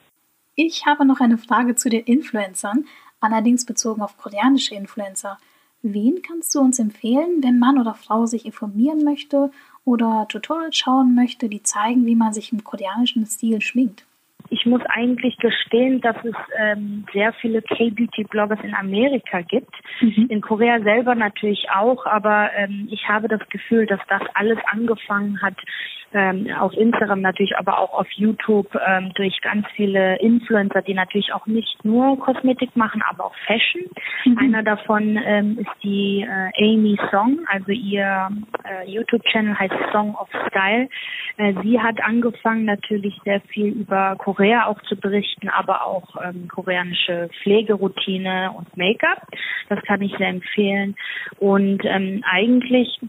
Ich 0.57 0.87
habe 0.87 1.07
noch 1.07 1.21
eine 1.21 1.39
Frage 1.39 1.77
zu 1.77 1.89
den 1.89 2.03
Influencern, 2.03 2.87
allerdings 3.21 3.65
bezogen 3.65 4.03
auf 4.03 4.17
koreanische 4.17 4.75
Influencer. 4.75 5.39
Wen 5.83 6.21
kannst 6.23 6.53
du 6.53 6.59
uns 6.59 6.81
empfehlen, 6.81 7.45
wenn 7.45 7.61
Mann 7.61 7.79
oder 7.79 7.95
Frau 7.95 8.27
sich 8.27 8.45
informieren 8.45 9.05
möchte 9.05 9.53
oder 9.85 10.27
Tutorials 10.29 10.77
schauen 10.77 11.15
möchte, 11.15 11.49
die 11.49 11.63
zeigen, 11.63 12.05
wie 12.07 12.17
man 12.17 12.33
sich 12.33 12.53
im 12.53 12.65
koreanischen 12.65 13.25
Stil 13.25 13.61
schminkt? 13.61 14.08
Ich 14.51 14.67
muss 14.67 14.83
eigentlich 14.89 15.37
gestehen, 15.39 16.01
dass 16.01 16.17
es 16.25 16.35
ähm, 16.59 17.05
sehr 17.13 17.33
viele 17.35 17.63
K-Beauty-Bloggers 17.63 18.61
in 18.63 18.75
Amerika 18.75 19.43
gibt. 19.43 19.75
Mhm. 20.01 20.27
In 20.29 20.41
Korea 20.41 20.81
selber 20.81 21.15
natürlich 21.15 21.69
auch, 21.71 22.07
aber 22.07 22.51
ähm, 22.57 22.89
ich 22.91 23.09
habe 23.09 23.29
das 23.29 23.47
Gefühl, 23.51 23.87
dass 23.87 24.01
das 24.09 24.23
alles 24.35 24.59
angefangen 24.71 25.41
hat 25.43 25.57
ähm, 26.15 26.49
auf 26.59 26.73
Instagram 26.73 27.21
natürlich, 27.21 27.57
aber 27.59 27.79
auch 27.79 27.93
auf 27.93 28.11
YouTube 28.13 28.69
ähm, 28.87 29.13
durch 29.15 29.39
ganz 29.43 29.67
viele 29.77 30.19
Influencer, 30.21 30.81
die 30.81 30.95
natürlich 30.95 31.35
auch 31.35 31.47
nicht 31.47 31.85
nur 31.85 32.19
Kosmetik 32.19 32.75
machen, 32.77 33.03
aber 33.09 33.27
auch 33.27 33.35
Fashion. 33.47 33.83
Mhm. 34.25 34.39
Einer 34.39 34.63
davon 34.63 35.19
ähm, 35.23 35.59
ist 35.59 35.83
die 35.83 36.27
äh, 36.27 36.65
Amy 36.65 36.99
Song, 37.11 37.41
also 37.47 37.73
ihr 37.73 38.31
äh, 38.65 38.91
YouTube-Channel 38.91 39.59
heißt 39.59 39.75
Song 39.93 40.15
of 40.15 40.29
Style. 40.49 40.89
Äh, 41.37 41.55
sie 41.63 41.79
hat 41.79 42.03
angefangen 42.03 42.65
natürlich 42.65 43.15
sehr 43.25 43.41
viel 43.43 43.73
über 43.73 44.17
Korea 44.17 44.38
auch 44.69 44.81
zu 44.83 44.97
berichten, 44.97 45.49
aber 45.49 45.85
auch 45.85 46.17
ähm, 46.23 46.49
koreanische 46.49 47.29
Pflegeroutine 47.43 48.53
und 48.57 48.77
Make-up. 48.77 49.23
Das 49.69 49.83
kann 49.85 50.03
ich 50.03 50.17
sehr 50.17 50.29
empfehlen. 50.29 50.95
Und 51.39 51.85
ähm, 51.85 52.23
eigentlich 52.31 53.01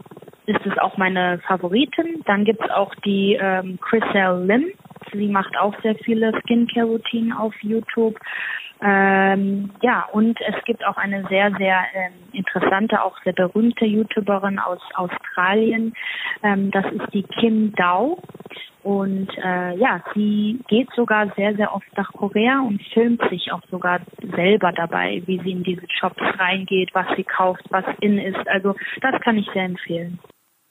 ist 0.46 0.66
es 0.66 0.78
auch 0.78 0.96
meine 0.96 1.38
Favoritin. 1.46 2.22
Dann 2.26 2.44
gibt 2.44 2.62
es 2.62 2.70
auch 2.70 2.94
die 3.04 3.38
ähm, 3.40 3.78
Chriselle 3.80 4.44
Lim. 4.44 4.72
Sie 5.12 5.28
macht 5.28 5.56
auch 5.58 5.74
sehr 5.82 5.94
viele 5.96 6.32
Skincare-Routinen 6.40 7.32
auf 7.32 7.54
YouTube. 7.62 8.18
Ähm, 8.82 9.70
ja, 9.82 10.08
und 10.12 10.40
es 10.40 10.64
gibt 10.64 10.86
auch 10.86 10.96
eine 10.96 11.26
sehr, 11.28 11.52
sehr 11.58 11.80
ähm, 11.94 12.12
interessante, 12.32 13.02
auch 13.02 13.16
sehr 13.24 13.34
berühmte 13.34 13.84
YouTuberin 13.84 14.58
aus 14.58 14.80
Australien. 14.94 15.92
Ähm, 16.42 16.70
das 16.70 16.86
ist 16.86 17.12
die 17.12 17.24
Kim 17.24 17.72
Dao. 17.74 18.22
Und 18.82 19.28
äh, 19.36 19.76
ja, 19.76 20.02
sie 20.14 20.58
geht 20.68 20.88
sogar 20.96 21.30
sehr, 21.36 21.54
sehr 21.54 21.74
oft 21.74 21.86
nach 21.96 22.10
Korea 22.12 22.60
und 22.60 22.82
filmt 22.94 23.20
sich 23.28 23.52
auch 23.52 23.60
sogar 23.70 24.00
selber 24.34 24.72
dabei, 24.72 25.22
wie 25.26 25.38
sie 25.40 25.50
in 25.50 25.62
diese 25.62 25.86
Shops 25.98 26.22
reingeht, 26.38 26.94
was 26.94 27.06
sie 27.16 27.24
kauft, 27.24 27.62
was 27.68 27.84
in 28.00 28.18
ist. 28.18 28.48
Also 28.48 28.74
das 29.02 29.20
kann 29.20 29.36
ich 29.36 29.46
sehr 29.52 29.64
empfehlen. 29.64 30.18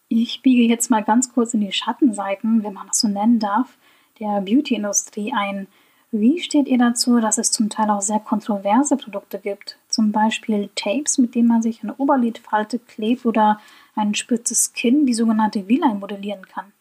Ich 0.08 0.41
biege 0.41 0.63
jetzt 0.63 0.89
mal 0.89 1.03
ganz 1.03 1.31
kurz 1.31 1.53
in 1.53 1.62
die 1.62 1.72
Schattenseiten, 1.72 2.63
wenn 2.63 2.74
man 2.74 2.88
das 2.88 3.00
so 3.00 3.08
nennen 3.08 3.38
darf, 3.38 3.77
der 4.19 4.41
Beauty-Industrie 4.41 5.33
ein. 5.35 5.67
Wie 6.11 6.41
steht 6.41 6.67
ihr 6.67 6.77
dazu, 6.77 7.19
dass 7.19 7.38
es 7.38 7.51
zum 7.51 7.69
Teil 7.69 7.89
auch 7.89 8.01
sehr 8.01 8.19
kontroverse 8.19 8.97
Produkte 8.97 9.39
gibt? 9.39 9.77
Zum 9.89 10.11
Beispiel 10.11 10.69
Tapes, 10.75 11.17
mit 11.17 11.35
denen 11.35 11.47
man 11.47 11.61
sich 11.61 11.83
eine 11.83 11.95
Oberlidfalte 11.95 12.79
klebt 12.79 13.25
oder 13.25 13.59
ein 13.95 14.15
spitzes 14.15 14.73
Kinn, 14.73 15.05
die 15.05 15.13
sogenannte 15.13 15.61
V-Line 15.61 15.99
modellieren 15.99 16.47
kann? 16.47 16.71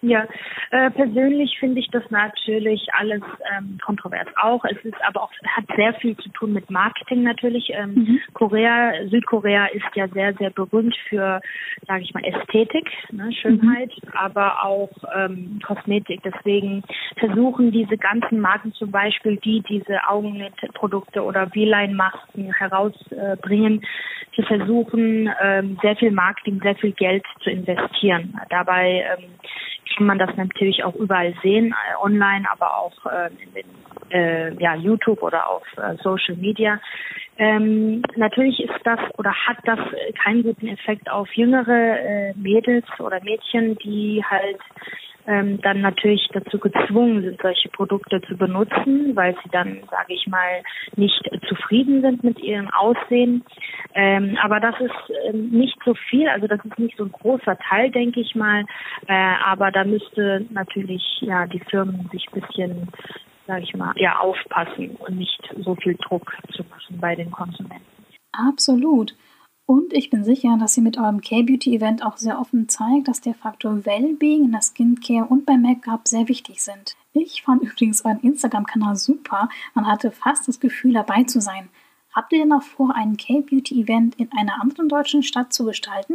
Ja, 0.00 0.26
äh, 0.70 0.90
persönlich 0.90 1.58
finde 1.58 1.80
ich 1.80 1.88
das 1.90 2.08
natürlich 2.10 2.86
alles 2.94 3.22
ähm, 3.56 3.78
kontrovers 3.84 4.28
auch. 4.40 4.64
Es 4.64 4.78
ist 4.84 4.94
aber 5.04 5.24
auch 5.24 5.32
hat 5.56 5.64
sehr 5.76 5.92
viel 5.94 6.16
zu 6.16 6.28
tun 6.30 6.52
mit 6.52 6.70
Marketing 6.70 7.24
natürlich. 7.24 7.70
Ähm, 7.74 7.94
mhm. 7.94 8.20
Korea, 8.32 8.92
Südkorea 9.08 9.66
ist 9.66 9.84
ja 9.96 10.06
sehr 10.08 10.34
sehr 10.34 10.50
berühmt 10.50 10.96
für, 11.08 11.40
sage 11.88 12.02
ich 12.02 12.14
mal, 12.14 12.24
Ästhetik, 12.24 12.88
ne, 13.10 13.32
Schönheit, 13.32 13.90
mhm. 14.02 14.10
aber 14.14 14.64
auch 14.64 14.90
ähm, 15.16 15.58
Kosmetik. 15.66 16.20
Deswegen 16.22 16.84
versuchen 17.16 17.72
diese 17.72 17.98
ganzen 17.98 18.38
Marken 18.40 18.72
zum 18.74 18.92
Beispiel, 18.92 19.36
die 19.38 19.62
diese 19.68 19.98
Augenlidprodukte 20.08 21.24
oder 21.24 21.48
V-Line-Masken 21.48 22.52
herausbringen, 22.52 23.82
äh, 23.82 23.86
zu 24.36 24.42
versuchen, 24.42 25.28
ähm, 25.42 25.78
sehr 25.82 25.96
viel 25.96 26.12
Marketing, 26.12 26.60
sehr 26.62 26.76
viel 26.76 26.92
Geld 26.92 27.24
zu 27.42 27.50
investieren. 27.50 28.40
Dabei 28.50 29.04
ähm, 29.18 29.24
kann 29.96 30.06
man 30.06 30.18
das 30.18 30.36
natürlich 30.36 30.84
auch 30.84 30.94
überall 30.94 31.34
sehen, 31.42 31.72
äh, 31.72 32.04
online, 32.04 32.46
aber 32.50 32.76
auch 32.76 33.06
äh, 33.06 33.30
in 33.42 33.54
den, 33.54 33.66
äh, 34.10 34.54
ja, 34.62 34.74
YouTube 34.74 35.22
oder 35.22 35.48
auf 35.48 35.64
äh, 35.76 35.96
Social 36.02 36.36
Media. 36.36 36.80
Ähm, 37.38 38.02
natürlich 38.16 38.60
ist 38.60 38.80
das 38.84 38.98
oder 39.16 39.32
hat 39.32 39.58
das 39.64 39.78
keinen 40.24 40.42
guten 40.42 40.66
Effekt 40.66 41.08
auf 41.10 41.32
jüngere 41.34 42.00
äh, 42.00 42.34
Mädels 42.34 42.86
oder 42.98 43.22
Mädchen, 43.22 43.76
die 43.78 44.22
halt 44.28 44.58
ähm, 45.28 45.60
dann 45.60 45.82
natürlich 45.82 46.26
dazu 46.32 46.58
gezwungen 46.58 47.22
sind, 47.22 47.40
solche 47.40 47.68
Produkte 47.68 48.20
zu 48.22 48.36
benutzen, 48.36 49.14
weil 49.14 49.36
sie 49.44 49.50
dann, 49.50 49.80
sage 49.90 50.14
ich 50.14 50.26
mal, 50.26 50.62
nicht 50.96 51.22
zufrieden 51.46 52.00
sind 52.00 52.24
mit 52.24 52.40
ihrem 52.40 52.68
Aussehen. 52.70 53.44
Ähm, 53.94 54.38
aber 54.42 54.58
das 54.58 54.74
ist 54.80 55.12
ähm, 55.28 55.50
nicht 55.50 55.76
so 55.84 55.94
viel, 56.08 56.28
also 56.28 56.46
das 56.46 56.64
ist 56.64 56.78
nicht 56.78 56.96
so 56.96 57.04
ein 57.04 57.12
großer 57.12 57.58
Teil, 57.58 57.90
denke 57.90 58.20
ich 58.20 58.34
mal. 58.34 58.64
Äh, 59.06 59.34
aber 59.44 59.70
da 59.70 59.84
müsste 59.84 60.46
natürlich 60.50 61.02
ja 61.20 61.46
die 61.46 61.60
Firmen 61.60 62.08
sich 62.10 62.26
ein 62.32 62.40
bisschen, 62.40 62.88
sage 63.46 63.64
ich 63.64 63.74
mal, 63.74 63.92
ja 63.96 64.18
aufpassen 64.18 64.96
und 64.98 65.18
nicht 65.18 65.40
so 65.58 65.74
viel 65.74 65.96
Druck 65.96 66.32
zu 66.52 66.62
machen 66.64 66.98
bei 67.00 67.14
den 67.14 67.30
Konsumenten. 67.30 67.84
Absolut. 68.32 69.14
Und 69.70 69.92
ich 69.92 70.08
bin 70.08 70.24
sicher, 70.24 70.56
dass 70.58 70.78
ihr 70.78 70.82
mit 70.82 70.96
eurem 70.96 71.20
K-Beauty-Event 71.20 72.02
auch 72.02 72.16
sehr 72.16 72.40
offen 72.40 72.70
zeigt, 72.70 73.06
dass 73.06 73.20
der 73.20 73.34
Faktor 73.34 73.84
Wellbeing 73.84 74.46
in 74.46 74.52
der 74.52 74.62
Skincare 74.62 75.26
und 75.26 75.44
beim 75.44 75.60
Make-up 75.60 76.08
sehr 76.08 76.26
wichtig 76.26 76.62
sind. 76.62 76.96
Ich 77.12 77.42
fand 77.42 77.62
übrigens 77.62 78.02
euren 78.02 78.20
Instagram-Kanal 78.20 78.96
super. 78.96 79.50
Man 79.74 79.86
hatte 79.86 80.10
fast 80.10 80.48
das 80.48 80.58
Gefühl, 80.58 80.94
dabei 80.94 81.24
zu 81.24 81.42
sein. 81.42 81.68
Habt 82.14 82.32
ihr 82.32 82.38
denn 82.38 82.48
noch 82.48 82.62
vor, 82.62 82.94
ein 82.94 83.18
K-Beauty-Event 83.18 84.14
in 84.14 84.32
einer 84.32 84.58
anderen 84.58 84.88
deutschen 84.88 85.22
Stadt 85.22 85.52
zu 85.52 85.66
gestalten? 85.66 86.14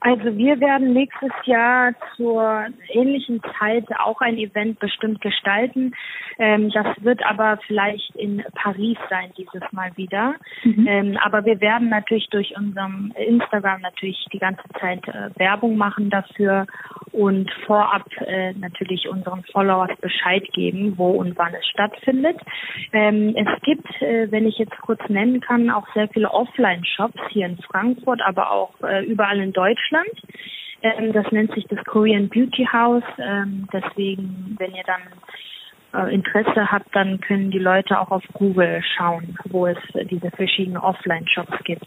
Also 0.00 0.36
wir 0.36 0.58
werden 0.60 0.94
nächstes 0.94 1.30
Jahr 1.44 1.92
zur 2.16 2.64
ähnlichen 2.88 3.42
Zeit 3.58 3.84
auch 3.98 4.20
ein 4.22 4.38
Event 4.38 4.78
bestimmt 4.78 5.20
gestalten. 5.20 5.92
Ähm, 6.38 6.70
das 6.70 6.86
wird 7.02 7.22
aber 7.26 7.58
vielleicht 7.66 8.16
in 8.16 8.42
Paris 8.54 8.96
sein 9.10 9.30
dieses 9.36 9.62
Mal 9.72 9.90
wieder. 9.96 10.36
Mhm. 10.64 10.86
Ähm, 10.86 11.18
aber 11.22 11.44
wir 11.44 11.60
werden 11.60 11.90
natürlich 11.90 12.28
durch 12.30 12.56
unserem 12.56 13.12
Instagram 13.14 13.82
natürlich 13.82 14.24
die 14.32 14.38
ganze 14.38 14.62
Zeit 14.80 15.06
äh, 15.08 15.38
Werbung 15.38 15.76
machen 15.76 16.08
dafür 16.08 16.66
und 17.12 17.50
vorab 17.66 18.06
äh, 18.20 18.54
natürlich 18.54 19.06
unseren 19.08 19.44
Followers 19.52 19.90
Bescheid 20.00 20.46
geben, 20.52 20.96
wo 20.96 21.10
und 21.10 21.36
wann 21.36 21.52
es 21.52 21.66
stattfindet. 21.66 22.38
Ähm, 22.92 23.34
es 23.36 23.62
gibt, 23.62 24.00
äh, 24.00 24.30
wenn 24.30 24.46
ich 24.46 24.56
jetzt 24.56 24.80
kurz 24.80 25.00
nennen 25.08 25.40
kann, 25.40 25.68
auch 25.68 25.86
sehr 25.92 26.08
viele 26.08 26.30
Offline-Shops 26.30 27.20
hier 27.30 27.46
in 27.46 27.58
Frankfurt, 27.58 28.22
aber 28.22 28.50
auch 28.50 28.72
äh, 28.82 29.04
überall 29.04 29.40
in 29.40 29.52
Deutschland 29.52 29.89
Deutschland. 29.90 30.10
Ähm, 30.82 31.12
das 31.12 31.30
nennt 31.32 31.52
sich 31.54 31.66
das 31.68 31.84
Korean 31.84 32.28
Beauty 32.28 32.66
House. 32.72 33.04
Ähm, 33.18 33.68
deswegen, 33.72 34.56
wenn 34.58 34.74
ihr 34.74 34.84
dann 34.84 35.02
äh, 36.08 36.14
Interesse 36.14 36.70
habt, 36.70 36.94
dann 36.94 37.20
können 37.20 37.50
die 37.50 37.58
Leute 37.58 37.98
auch 38.00 38.10
auf 38.10 38.24
Google 38.32 38.82
schauen, 38.96 39.36
wo 39.50 39.66
es 39.66 39.78
diese 40.10 40.30
verschiedenen 40.30 40.78
Offline-Shops 40.78 41.64
gibt. 41.64 41.86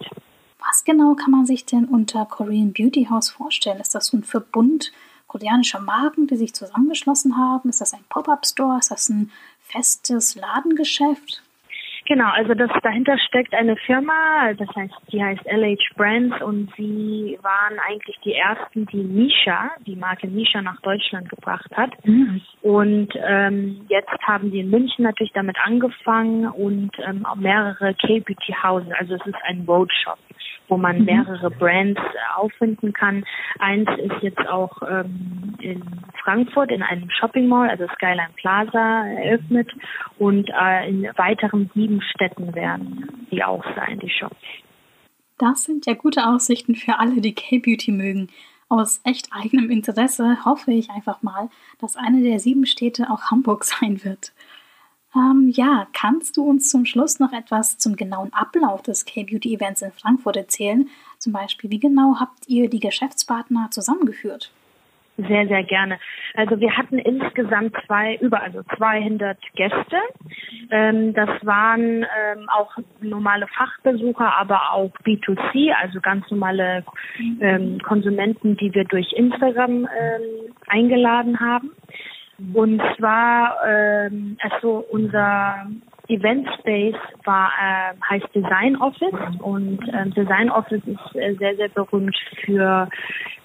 Was 0.59 0.83
genau 0.85 1.15
kann 1.15 1.31
man 1.31 1.45
sich 1.45 1.65
denn 1.65 1.85
unter 1.85 2.25
Korean 2.25 2.73
Beauty 2.73 3.07
House 3.09 3.29
vorstellen? 3.29 3.79
Ist 3.79 3.95
das 3.95 4.07
so 4.07 4.17
ein 4.17 4.23
Verbund 4.23 4.91
koreanischer 5.27 5.79
Marken, 5.79 6.27
die 6.27 6.35
sich 6.35 6.53
zusammengeschlossen 6.53 7.37
haben? 7.37 7.69
Ist 7.69 7.81
das 7.81 7.93
ein 7.93 8.05
Pop-up-Store? 8.09 8.77
Ist 8.77 8.91
das 8.91 9.09
ein 9.09 9.31
festes 9.61 10.35
Ladengeschäft? 10.35 11.43
Genau, 12.05 12.29
also 12.31 12.53
das 12.53 12.69
dahinter 12.81 13.17
steckt 13.17 13.53
eine 13.53 13.77
Firma, 13.77 14.53
das 14.57 14.67
heißt, 14.75 14.93
die 15.11 15.23
heißt 15.23 15.45
LH 15.45 15.95
Brands 15.95 16.41
und 16.41 16.69
sie 16.75 17.39
waren 17.41 17.79
eigentlich 17.79 18.17
die 18.25 18.33
ersten, 18.33 18.85
die 18.87 19.03
Misha, 19.03 19.71
die 19.85 19.95
Marke 19.95 20.27
Misha 20.27 20.61
nach 20.61 20.81
Deutschland 20.81 21.29
gebracht 21.29 21.71
hat. 21.75 21.91
Mhm. 22.05 22.41
Und 22.61 23.09
ähm, 23.15 23.85
jetzt 23.87 24.11
haben 24.21 24.51
sie 24.51 24.59
in 24.59 24.69
München 24.69 25.03
natürlich 25.03 25.33
damit 25.33 25.55
angefangen 25.63 26.47
und 26.47 26.91
ähm, 27.07 27.25
auch 27.25 27.35
mehrere 27.35 27.93
K-Beauty 27.95 28.53
Houses, 28.61 28.91
also 28.99 29.15
es 29.15 29.25
ist 29.25 29.43
ein 29.45 29.63
Roadshop, 29.65 30.19
wo 30.73 30.77
man 30.77 30.99
mhm. 30.99 31.05
mehrere 31.05 31.51
Brands 31.51 32.01
auffinden 32.35 32.93
kann. 32.93 33.23
Eins 33.59 33.87
ist 33.99 34.23
jetzt 34.23 34.47
auch 34.47 34.81
ähm, 34.89 35.55
in 35.59 35.83
Frankfurt 36.23 36.71
in 36.71 36.81
einem 36.81 37.11
Shopping 37.11 37.47
Mall, 37.47 37.69
also 37.69 37.85
Skyline 37.93 38.33
Plaza, 38.37 39.05
eröffnet 39.05 39.71
und 40.17 40.49
äh, 40.49 40.89
in 40.89 41.03
weiteren 41.15 41.69
sieben 41.75 42.01
Städten 42.01 42.55
werden 42.55 43.27
die 43.29 43.43
auch 43.43 43.63
sein, 43.75 43.99
die 43.99 44.09
Shops. 44.09 44.35
Das 45.37 45.63
sind 45.65 45.85
ja 45.85 45.93
gute 45.93 46.27
Aussichten 46.27 46.73
für 46.73 46.97
alle, 46.97 47.21
die 47.21 47.35
K-Beauty 47.35 47.91
mögen. 47.91 48.29
Aus 48.67 48.99
echt 49.03 49.29
eigenem 49.31 49.69
Interesse 49.69 50.43
hoffe 50.43 50.71
ich 50.71 50.89
einfach 50.89 51.21
mal, 51.21 51.49
dass 51.79 51.95
eine 51.95 52.23
der 52.23 52.39
sieben 52.39 52.65
Städte 52.65 53.11
auch 53.11 53.29
Hamburg 53.29 53.63
sein 53.63 54.03
wird. 54.03 54.33
Ähm, 55.15 55.51
ja, 55.53 55.87
kannst 55.93 56.37
du 56.37 56.43
uns 56.43 56.69
zum 56.69 56.85
Schluss 56.85 57.19
noch 57.19 57.33
etwas 57.33 57.77
zum 57.77 57.95
genauen 57.95 58.33
Ablauf 58.33 58.81
des 58.81 59.05
K-Beauty-Events 59.05 59.81
in 59.81 59.91
Frankfurt 59.91 60.37
erzählen? 60.37 60.89
Zum 61.19 61.33
Beispiel, 61.33 61.69
wie 61.69 61.79
genau 61.79 62.17
habt 62.19 62.47
ihr 62.47 62.69
die 62.69 62.79
Geschäftspartner 62.79 63.69
zusammengeführt? 63.71 64.51
Sehr, 65.15 65.47
sehr 65.47 65.63
gerne. 65.63 65.99
Also 66.33 66.59
wir 66.59 66.75
hatten 66.75 66.97
insgesamt 66.97 67.75
zwei, 67.85 68.15
über 68.15 68.41
also 68.41 68.63
200 68.75 69.37
Gäste. 69.53 69.97
Ähm, 70.71 71.13
das 71.13 71.29
waren 71.43 72.01
ähm, 72.01 72.49
auch 72.49 72.75
normale 72.99 73.45
Fachbesucher, 73.47 74.35
aber 74.35 74.73
auch 74.73 74.91
B2C, 75.05 75.71
also 75.71 76.01
ganz 76.01 76.29
normale 76.31 76.83
ähm, 77.41 77.79
Konsumenten, 77.83 78.57
die 78.57 78.73
wir 78.73 78.85
durch 78.85 79.13
Instagram 79.13 79.87
ähm, 79.87 80.53
eingeladen 80.67 81.39
haben. 81.39 81.69
Und 82.53 82.81
zwar, 82.97 83.57
ähm, 83.65 84.37
also 84.41 84.85
unser 84.89 85.67
Event 86.09 86.47
Space 86.59 86.99
war, 87.23 87.51
äh, 87.59 87.93
heißt 88.09 88.27
Design 88.35 88.75
Office 88.77 89.13
und 89.39 89.79
ähm, 89.93 90.13
Design 90.13 90.49
Office 90.49 90.81
ist 90.85 91.15
äh, 91.15 91.33
sehr, 91.35 91.55
sehr 91.55 91.69
berühmt 91.69 92.17
für 92.43 92.89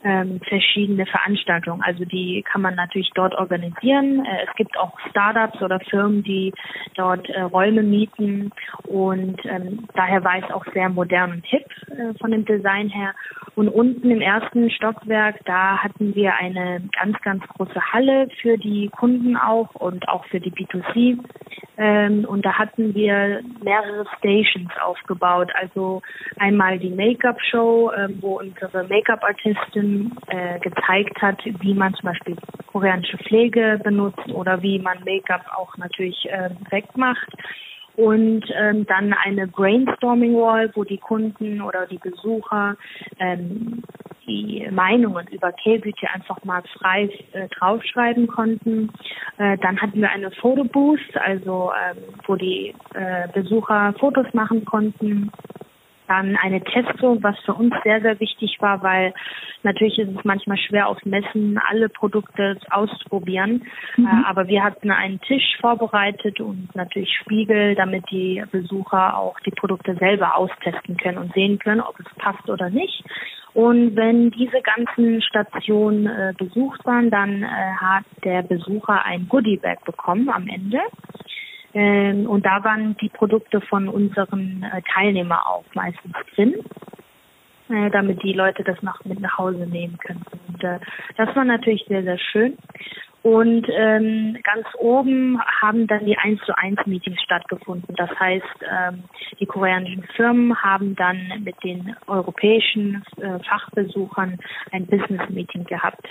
ähm, 0.05 0.41
verschiedene 0.49 1.07
Veranstaltungen. 1.07 1.83
Also 1.83 2.05
die 2.05 2.45
kann 2.51 2.63
man 2.63 2.75
natürlich 2.75 3.11
dort 3.15 3.35
organisieren. 3.35 4.25
Äh, 4.25 4.47
es 4.49 4.55
gibt 4.57 4.77
auch 4.79 4.99
Startups 5.11 5.61
oder 5.63 5.79
Firmen, 5.81 6.23
die 6.25 6.53
dort 6.97 7.29
äh, 7.29 7.43
Räume 7.43 7.83
mieten 7.83 8.51
und 8.85 9.39
ähm, 9.45 9.87
daher 9.95 10.25
war 10.25 10.39
es 10.39 10.51
auch 10.51 10.65
sehr 10.73 10.89
modern 10.89 11.33
und 11.33 11.47
hip 11.47 11.67
äh, 11.91 12.19
von 12.21 12.31
dem 12.33 12.45
Design 12.45 12.89
her. 12.89 13.15
Und 13.55 13.69
unten 13.69 14.11
im 14.11 14.21
ersten 14.21 14.71
Stockwerk, 14.71 15.45
da 15.45 15.79
hatten 15.79 16.15
wir 16.15 16.35
eine 16.35 16.81
ganz, 16.99 17.21
ganz 17.23 17.43
große 17.49 17.81
Halle 17.93 18.29
für 18.41 18.57
die 18.57 18.89
Kunden 18.89 19.37
auch 19.37 19.75
und 19.75 20.09
auch 20.09 20.25
für 20.27 20.41
die 20.41 20.53
B2C. 20.53 21.19
Ähm, 21.77 22.25
und 22.25 22.45
da 22.45 22.58
hatten 22.59 22.95
wir 22.95 23.41
mehrere 23.63 24.05
Stations 24.19 24.71
aufgebaut. 24.85 25.51
Also 25.55 26.03
einmal 26.39 26.79
die 26.79 26.91
Make-up-Show, 26.91 27.91
äh, 27.91 28.09
wo 28.21 28.39
unsere 28.39 28.85
Make-up-Artistin 28.85 30.13
äh, 30.27 30.59
gezeigt 30.59 31.23
hat, 31.23 31.39
wie 31.45 31.75
man 31.75 31.95
zum 31.95 32.09
Beispiel 32.09 32.37
koreanische 32.67 33.19
Pflege 33.19 33.81
benutzt 33.83 34.29
oder 34.33 34.61
wie 34.63 34.79
man 34.79 34.99
Make-up 35.05 35.45
auch 35.57 35.77
natürlich 35.77 36.29
äh, 36.31 36.51
wegmacht 36.71 37.29
und 37.99 38.45
ähm, 38.55 38.87
dann 38.87 39.13
eine 39.13 39.49
Brainstorming 39.49 40.35
Wall, 40.35 40.71
wo 40.75 40.85
die 40.85 40.99
Kunden 40.99 41.61
oder 41.61 41.87
die 41.87 41.99
Besucher 41.99 42.77
ähm, 43.19 43.83
die 44.29 44.69
Meinungen 44.71 45.27
über 45.29 45.53
K-Beauty 45.53 46.07
einfach 46.13 46.45
mal 46.45 46.63
frei 46.79 47.11
äh, 47.33 47.49
draufschreiben 47.49 48.27
konnten. 48.29 48.93
Äh, 49.39 49.59
dann 49.59 49.81
hatten 49.81 50.01
wir 50.01 50.11
eine 50.11 50.31
Fotobooth, 50.31 51.01
also 51.15 51.73
ähm, 51.73 51.99
wo 52.27 52.37
die 52.37 52.75
äh, 52.95 53.29
Besucher 53.33 53.95
Fotos 53.99 54.27
machen 54.35 54.65
konnten 54.65 55.33
dann 56.09 56.37
eine 56.37 56.63
Testung, 56.63 57.23
was 57.23 57.39
für 57.45 57.55
uns 57.55 57.75
sehr, 57.85 58.01
sehr 58.01 58.19
wichtig 58.21 58.57
war, 58.61 58.83
weil 58.83 59.15
natürlich 59.63 59.99
ist 59.99 60.17
es 60.17 60.25
manchmal 60.25 60.57
schwer 60.57 60.89
auf 60.89 60.99
Messen 61.05 61.59
alle 61.69 61.89
Produkte 61.89 62.59
auszuprobieren. 62.71 63.65
Mhm. 63.97 64.07
Äh, 64.07 64.27
aber 64.27 64.49
wir 64.49 64.65
hatten 64.65 64.91
einen 64.91 65.21
Tisch 65.21 65.57
vorbereitet 65.61 66.41
und 66.41 66.75
natürlich 66.75 67.13
Spiegel, 67.23 67.75
damit 67.75 68.05
die 68.11 68.43
Besucher 68.51 69.17
auch 69.17 69.39
die 69.41 69.51
Produkte 69.51 69.95
selber 69.97 70.37
austesten 70.37 70.97
können 70.97 71.19
und 71.19 71.33
sehen 71.35 71.59
können, 71.59 71.81
ob 71.81 71.99
es 72.01 72.07
passt 72.17 72.49
oder 72.49 72.71
nicht. 72.71 73.05
Und 73.55 73.97
wenn 73.97 74.31
diese 74.31 74.61
ganzen 74.63 75.23
Stationen 75.23 76.07
äh, 76.07 76.33
besucht 76.37 76.85
waren, 76.85 77.11
dann 77.11 77.43
äh, 77.43 77.47
hat 77.47 78.05
der 78.25 78.43
Besucher 78.43 79.05
ein 79.05 79.27
Goodie-Bag 79.29 79.85
bekommen 79.85 80.29
am 80.29 80.47
Ende. 80.49 80.79
Ähm, 81.75 82.27
und 82.27 82.47
da 82.47 82.65
waren 82.65 82.97
die 82.99 83.09
Produkte 83.09 83.61
von 83.61 83.89
unseren 83.89 84.63
äh, 84.63 84.83
Teilnehmern 84.93 85.41
auch 85.45 85.65
meistens 85.75 86.15
drin, 86.35 86.55
äh, 87.69 87.91
damit 87.91 88.23
die 88.23 88.33
Leute 88.33 88.65
das 88.65 88.81
noch 88.83 89.05
mit 89.05 89.21
nach 89.21 89.37
Hause 89.37 89.67
nehmen 89.67 89.99
können. 89.99 90.25
Und 90.49 90.65
äh, 90.65 90.79
das 91.17 91.35
war 91.37 91.45
natürlich 91.45 91.85
sehr, 91.89 92.03
sehr 92.03 92.19
schön. 92.19 92.57
Und 93.23 93.67
ähm, 93.71 94.39
ganz 94.45 94.67
oben 94.79 95.41
haben 95.61 95.87
dann 95.89 96.07
die 96.07 96.17
1 96.17 96.41
zu 96.47 96.57
1 96.57 96.87
Meetings 96.87 97.21
stattgefunden. 97.21 97.95
Das 97.97 98.11
heißt, 98.19 98.45
ähm, 98.71 99.03
die 99.41 99.47
koreanischen 99.47 100.05
Firmen 100.15 100.57
haben 100.63 100.95
dann 100.95 101.43
mit 101.43 101.63
den 101.65 101.97
europäischen 102.07 103.03
äh, 103.21 103.39
Fachbesuchern 103.41 104.39
ein 104.71 104.87
Business 104.87 105.29
Meeting 105.29 105.65
gehabt 105.65 106.07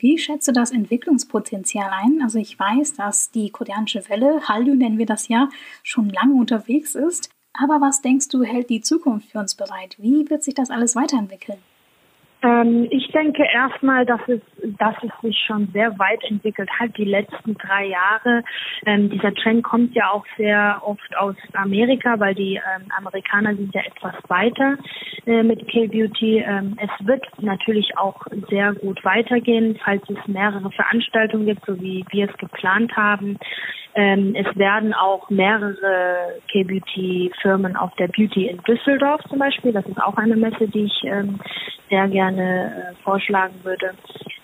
wie 0.00 0.18
schätzt 0.18 0.48
du 0.48 0.52
das 0.52 0.70
Entwicklungspotenzial 0.70 1.90
ein? 1.92 2.20
Also 2.22 2.38
ich 2.38 2.58
weiß, 2.58 2.94
dass 2.94 3.30
die 3.30 3.50
koreanische 3.50 4.08
Welle, 4.08 4.40
Hallyu 4.48 4.74
nennen 4.74 4.98
wir 4.98 5.06
das 5.06 5.28
ja, 5.28 5.48
schon 5.82 6.08
lange 6.08 6.34
unterwegs 6.34 6.94
ist. 6.94 7.30
Aber 7.52 7.80
was 7.80 8.00
denkst 8.00 8.28
du, 8.28 8.42
hält 8.42 8.70
die 8.70 8.80
Zukunft 8.80 9.30
für 9.30 9.38
uns 9.38 9.54
bereit? 9.54 9.96
Wie 9.98 10.28
wird 10.30 10.42
sich 10.42 10.54
das 10.54 10.70
alles 10.70 10.96
weiterentwickeln? 10.96 11.58
Ähm, 12.42 12.86
ich 12.90 13.08
denke 13.12 13.44
erstmal, 13.52 14.06
dass 14.06 14.20
es, 14.26 14.40
dass 14.78 14.94
es 15.02 15.10
sich 15.22 15.38
schon 15.46 15.68
sehr 15.72 15.98
weit 15.98 16.22
entwickelt 16.24 16.70
hat, 16.78 16.96
die 16.96 17.04
letzten 17.04 17.54
drei 17.54 17.86
Jahre. 17.86 18.42
Ähm, 18.86 19.10
dieser 19.10 19.34
Trend 19.34 19.62
kommt 19.62 19.94
ja 19.94 20.10
auch 20.10 20.24
sehr 20.38 20.80
oft 20.82 21.16
aus 21.18 21.36
Amerika, 21.52 22.18
weil 22.18 22.34
die 22.34 22.54
ähm, 22.54 22.86
Amerikaner 22.96 23.54
sind 23.54 23.74
ja 23.74 23.82
etwas 23.82 24.14
weiter 24.28 24.78
äh, 25.26 25.42
mit 25.42 25.68
K-Beauty. 25.68 26.38
Ähm, 26.38 26.78
es 26.80 27.06
wird 27.06 27.24
natürlich 27.40 27.96
auch 27.98 28.24
sehr 28.48 28.72
gut 28.72 29.04
weitergehen, 29.04 29.78
falls 29.84 30.02
es 30.08 30.26
mehrere 30.26 30.70
Veranstaltungen 30.70 31.46
gibt, 31.46 31.66
so 31.66 31.78
wie 31.80 32.04
wir 32.10 32.30
es 32.30 32.36
geplant 32.38 32.96
haben. 32.96 33.38
Ähm, 33.94 34.34
es 34.36 34.56
werden 34.56 34.94
auch 34.94 35.28
mehrere 35.30 36.40
K-Beauty-Firmen 36.52 37.76
auf 37.76 37.94
der 37.96 38.06
Beauty 38.06 38.46
in 38.46 38.62
Düsseldorf 38.62 39.20
zum 39.28 39.40
Beispiel. 39.40 39.72
Das 39.72 39.84
ist 39.86 40.00
auch 40.00 40.16
eine 40.16 40.36
Messe, 40.36 40.68
die 40.68 40.84
ich 40.84 41.02
ähm, 41.04 41.40
sehr 41.90 42.06
gerne 42.08 42.29
äh, 42.38 42.94
vorschlagen 43.02 43.54
würde. 43.62 43.94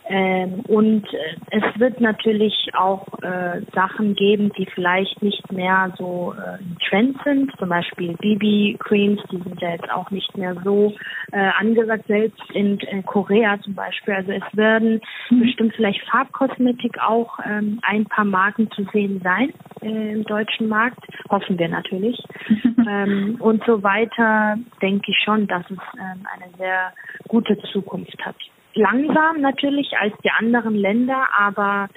Ähm, 0.09 0.61
und 0.69 1.05
äh, 1.13 1.37
es 1.51 1.81
wird 1.81 2.01
natürlich 2.01 2.55
auch 2.75 3.07
äh, 3.23 3.63
Sachen 3.75 4.15
geben, 4.15 4.53
die 4.57 4.67
vielleicht 4.67 5.21
nicht 5.21 5.51
mehr 5.51 5.93
so 5.99 6.35
äh, 6.35 6.63
im 6.63 6.79
Trend 6.79 7.17
sind. 7.25 7.53
Zum 7.59 7.69
Beispiel 7.69 8.15
BB-Creams, 8.15 9.21
die 9.33 9.39
sind 9.39 9.61
ja 9.61 9.71
jetzt 9.71 9.91
auch 9.91 10.11
nicht 10.13 10.37
mehr 10.37 10.55
so 10.63 10.95
äh, 11.33 11.51
angesagt, 11.59 12.07
selbst 12.07 12.41
in, 12.53 12.79
in 12.79 13.05
Korea 13.05 13.61
zum 13.63 13.75
Beispiel. 13.75 14.15
Also 14.15 14.31
es 14.31 14.57
werden 14.57 15.01
mhm. 15.31 15.41
bestimmt 15.41 15.75
vielleicht 15.75 16.01
Farbkosmetik 16.09 16.99
auch 17.01 17.39
ähm, 17.45 17.81
ein 17.83 18.05
paar 18.05 18.25
Marken 18.25 18.71
zu 18.71 18.85
sehen 18.93 19.21
sein 19.25 19.53
äh, 19.83 20.13
im 20.13 20.25
deutschen 20.25 20.69
Markt. 20.69 21.05
Hoffen 21.31 21.59
wir 21.59 21.69
natürlich. 21.69 22.23
ähm, 22.89 23.37
und 23.41 23.65
so 23.65 23.83
weiter 23.83 24.57
denke 24.81 25.11
ich 25.11 25.19
schon, 25.25 25.49
dass 25.49 25.65
es 25.69 25.79
ähm, 25.95 26.27
eine 26.33 26.57
sehr 26.59 26.93
gute 27.27 27.59
Zukunft 27.73 28.25
hat 28.25 28.37
langsam 28.77 29.41
natürlich 29.41 29.97
als 29.99 30.15
die 30.23 30.31
anderen 30.31 30.75
Länder, 30.75 31.27
aber 31.37 31.89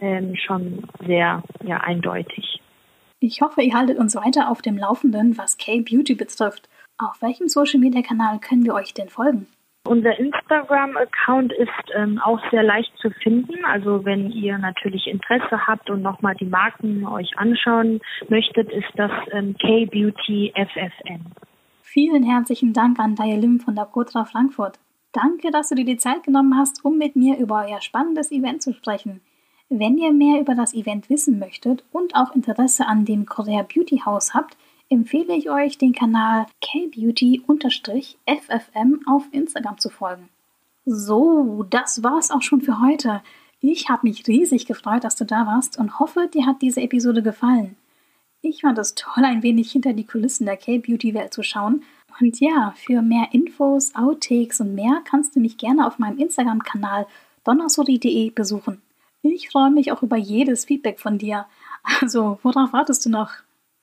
ähm, 0.00 0.34
schon 0.36 0.84
sehr 1.06 1.42
ja, 1.64 1.76
eindeutig. 1.78 2.60
Ich 3.20 3.40
hoffe, 3.40 3.62
ihr 3.62 3.74
haltet 3.74 3.98
uns 3.98 4.16
weiter 4.16 4.50
auf 4.50 4.62
dem 4.62 4.76
Laufenden, 4.76 5.38
was 5.38 5.56
K-Beauty 5.56 6.16
betrifft. 6.16 6.68
Auf 6.98 7.22
welchem 7.22 7.48
Social-Media-Kanal 7.48 8.40
können 8.40 8.64
wir 8.64 8.74
euch 8.74 8.94
denn 8.94 9.08
folgen? 9.08 9.46
Unser 9.84 10.16
Instagram-Account 10.16 11.52
ist 11.52 11.70
ähm, 11.96 12.20
auch 12.20 12.40
sehr 12.50 12.62
leicht 12.62 12.92
zu 12.98 13.10
finden. 13.10 13.64
Also 13.64 14.04
wenn 14.04 14.30
ihr 14.30 14.56
natürlich 14.58 15.08
Interesse 15.08 15.66
habt 15.66 15.90
und 15.90 16.02
nochmal 16.02 16.34
die 16.36 16.46
Marken 16.46 17.06
euch 17.06 17.36
anschauen 17.36 18.00
möchtet, 18.28 18.70
ist 18.70 18.90
das 18.96 19.10
ähm, 19.32 19.56
K-Beauty-FFN. 19.58 21.26
Vielen 21.82 22.22
herzlichen 22.22 22.72
Dank 22.72 22.98
an 23.00 23.16
Daya 23.16 23.36
Lim 23.36 23.60
von 23.60 23.74
der 23.74 23.86
Kotra 23.86 24.24
Frankfurt. 24.24 24.78
Danke, 25.12 25.50
dass 25.50 25.68
du 25.68 25.74
dir 25.74 25.84
die 25.84 25.98
Zeit 25.98 26.24
genommen 26.24 26.56
hast, 26.56 26.84
um 26.84 26.96
mit 26.96 27.16
mir 27.16 27.36
über 27.38 27.66
euer 27.68 27.82
spannendes 27.82 28.32
Event 28.32 28.62
zu 28.62 28.72
sprechen. 28.72 29.20
Wenn 29.68 29.98
ihr 29.98 30.12
mehr 30.12 30.40
über 30.40 30.54
das 30.54 30.74
Event 30.74 31.10
wissen 31.10 31.38
möchtet 31.38 31.84
und 31.92 32.14
auch 32.14 32.34
Interesse 32.34 32.86
an 32.86 33.04
dem 33.04 33.26
Korea 33.26 33.62
Beauty 33.62 34.02
House 34.04 34.34
habt, 34.34 34.56
empfehle 34.88 35.34
ich 35.34 35.50
euch, 35.50 35.78
den 35.78 35.92
Kanal 35.92 36.46
kbeauty-ffm 36.62 37.40
auf 39.06 39.24
Instagram 39.32 39.78
zu 39.78 39.88
folgen. 39.90 40.28
So, 40.84 41.64
das 41.70 42.02
war's 42.02 42.30
auch 42.30 42.42
schon 42.42 42.60
für 42.60 42.80
heute. 42.80 43.22
Ich 43.60 43.88
habe 43.88 44.06
mich 44.08 44.26
riesig 44.26 44.66
gefreut, 44.66 45.04
dass 45.04 45.16
du 45.16 45.24
da 45.24 45.46
warst 45.46 45.78
und 45.78 45.98
hoffe, 46.00 46.28
dir 46.32 46.46
hat 46.46 46.60
diese 46.60 46.80
Episode 46.80 47.22
gefallen. 47.22 47.76
Ich 48.40 48.62
fand 48.62 48.76
es 48.78 48.94
toll, 48.96 49.24
ein 49.24 49.42
wenig 49.44 49.70
hinter 49.70 49.92
die 49.92 50.06
Kulissen 50.06 50.46
der 50.46 50.56
K-Beauty-Welt 50.56 51.32
zu 51.32 51.42
schauen 51.42 51.84
Und 52.20 52.40
ja, 52.40 52.74
für 52.76 53.02
mehr 53.02 53.28
Infos, 53.32 53.94
Outtakes 53.94 54.60
und 54.60 54.74
mehr 54.74 55.00
kannst 55.04 55.36
du 55.36 55.40
mich 55.40 55.56
gerne 55.56 55.86
auf 55.86 55.98
meinem 55.98 56.18
Instagram-Kanal 56.18 57.06
donnersuri.de 57.44 58.30
besuchen. 58.30 58.82
Ich 59.22 59.50
freue 59.50 59.70
mich 59.70 59.92
auch 59.92 60.02
über 60.02 60.16
jedes 60.16 60.64
Feedback 60.64 60.98
von 60.98 61.18
dir. 61.18 61.46
Also, 62.00 62.38
worauf 62.42 62.72
wartest 62.72 63.06
du 63.06 63.10
noch? 63.10 63.30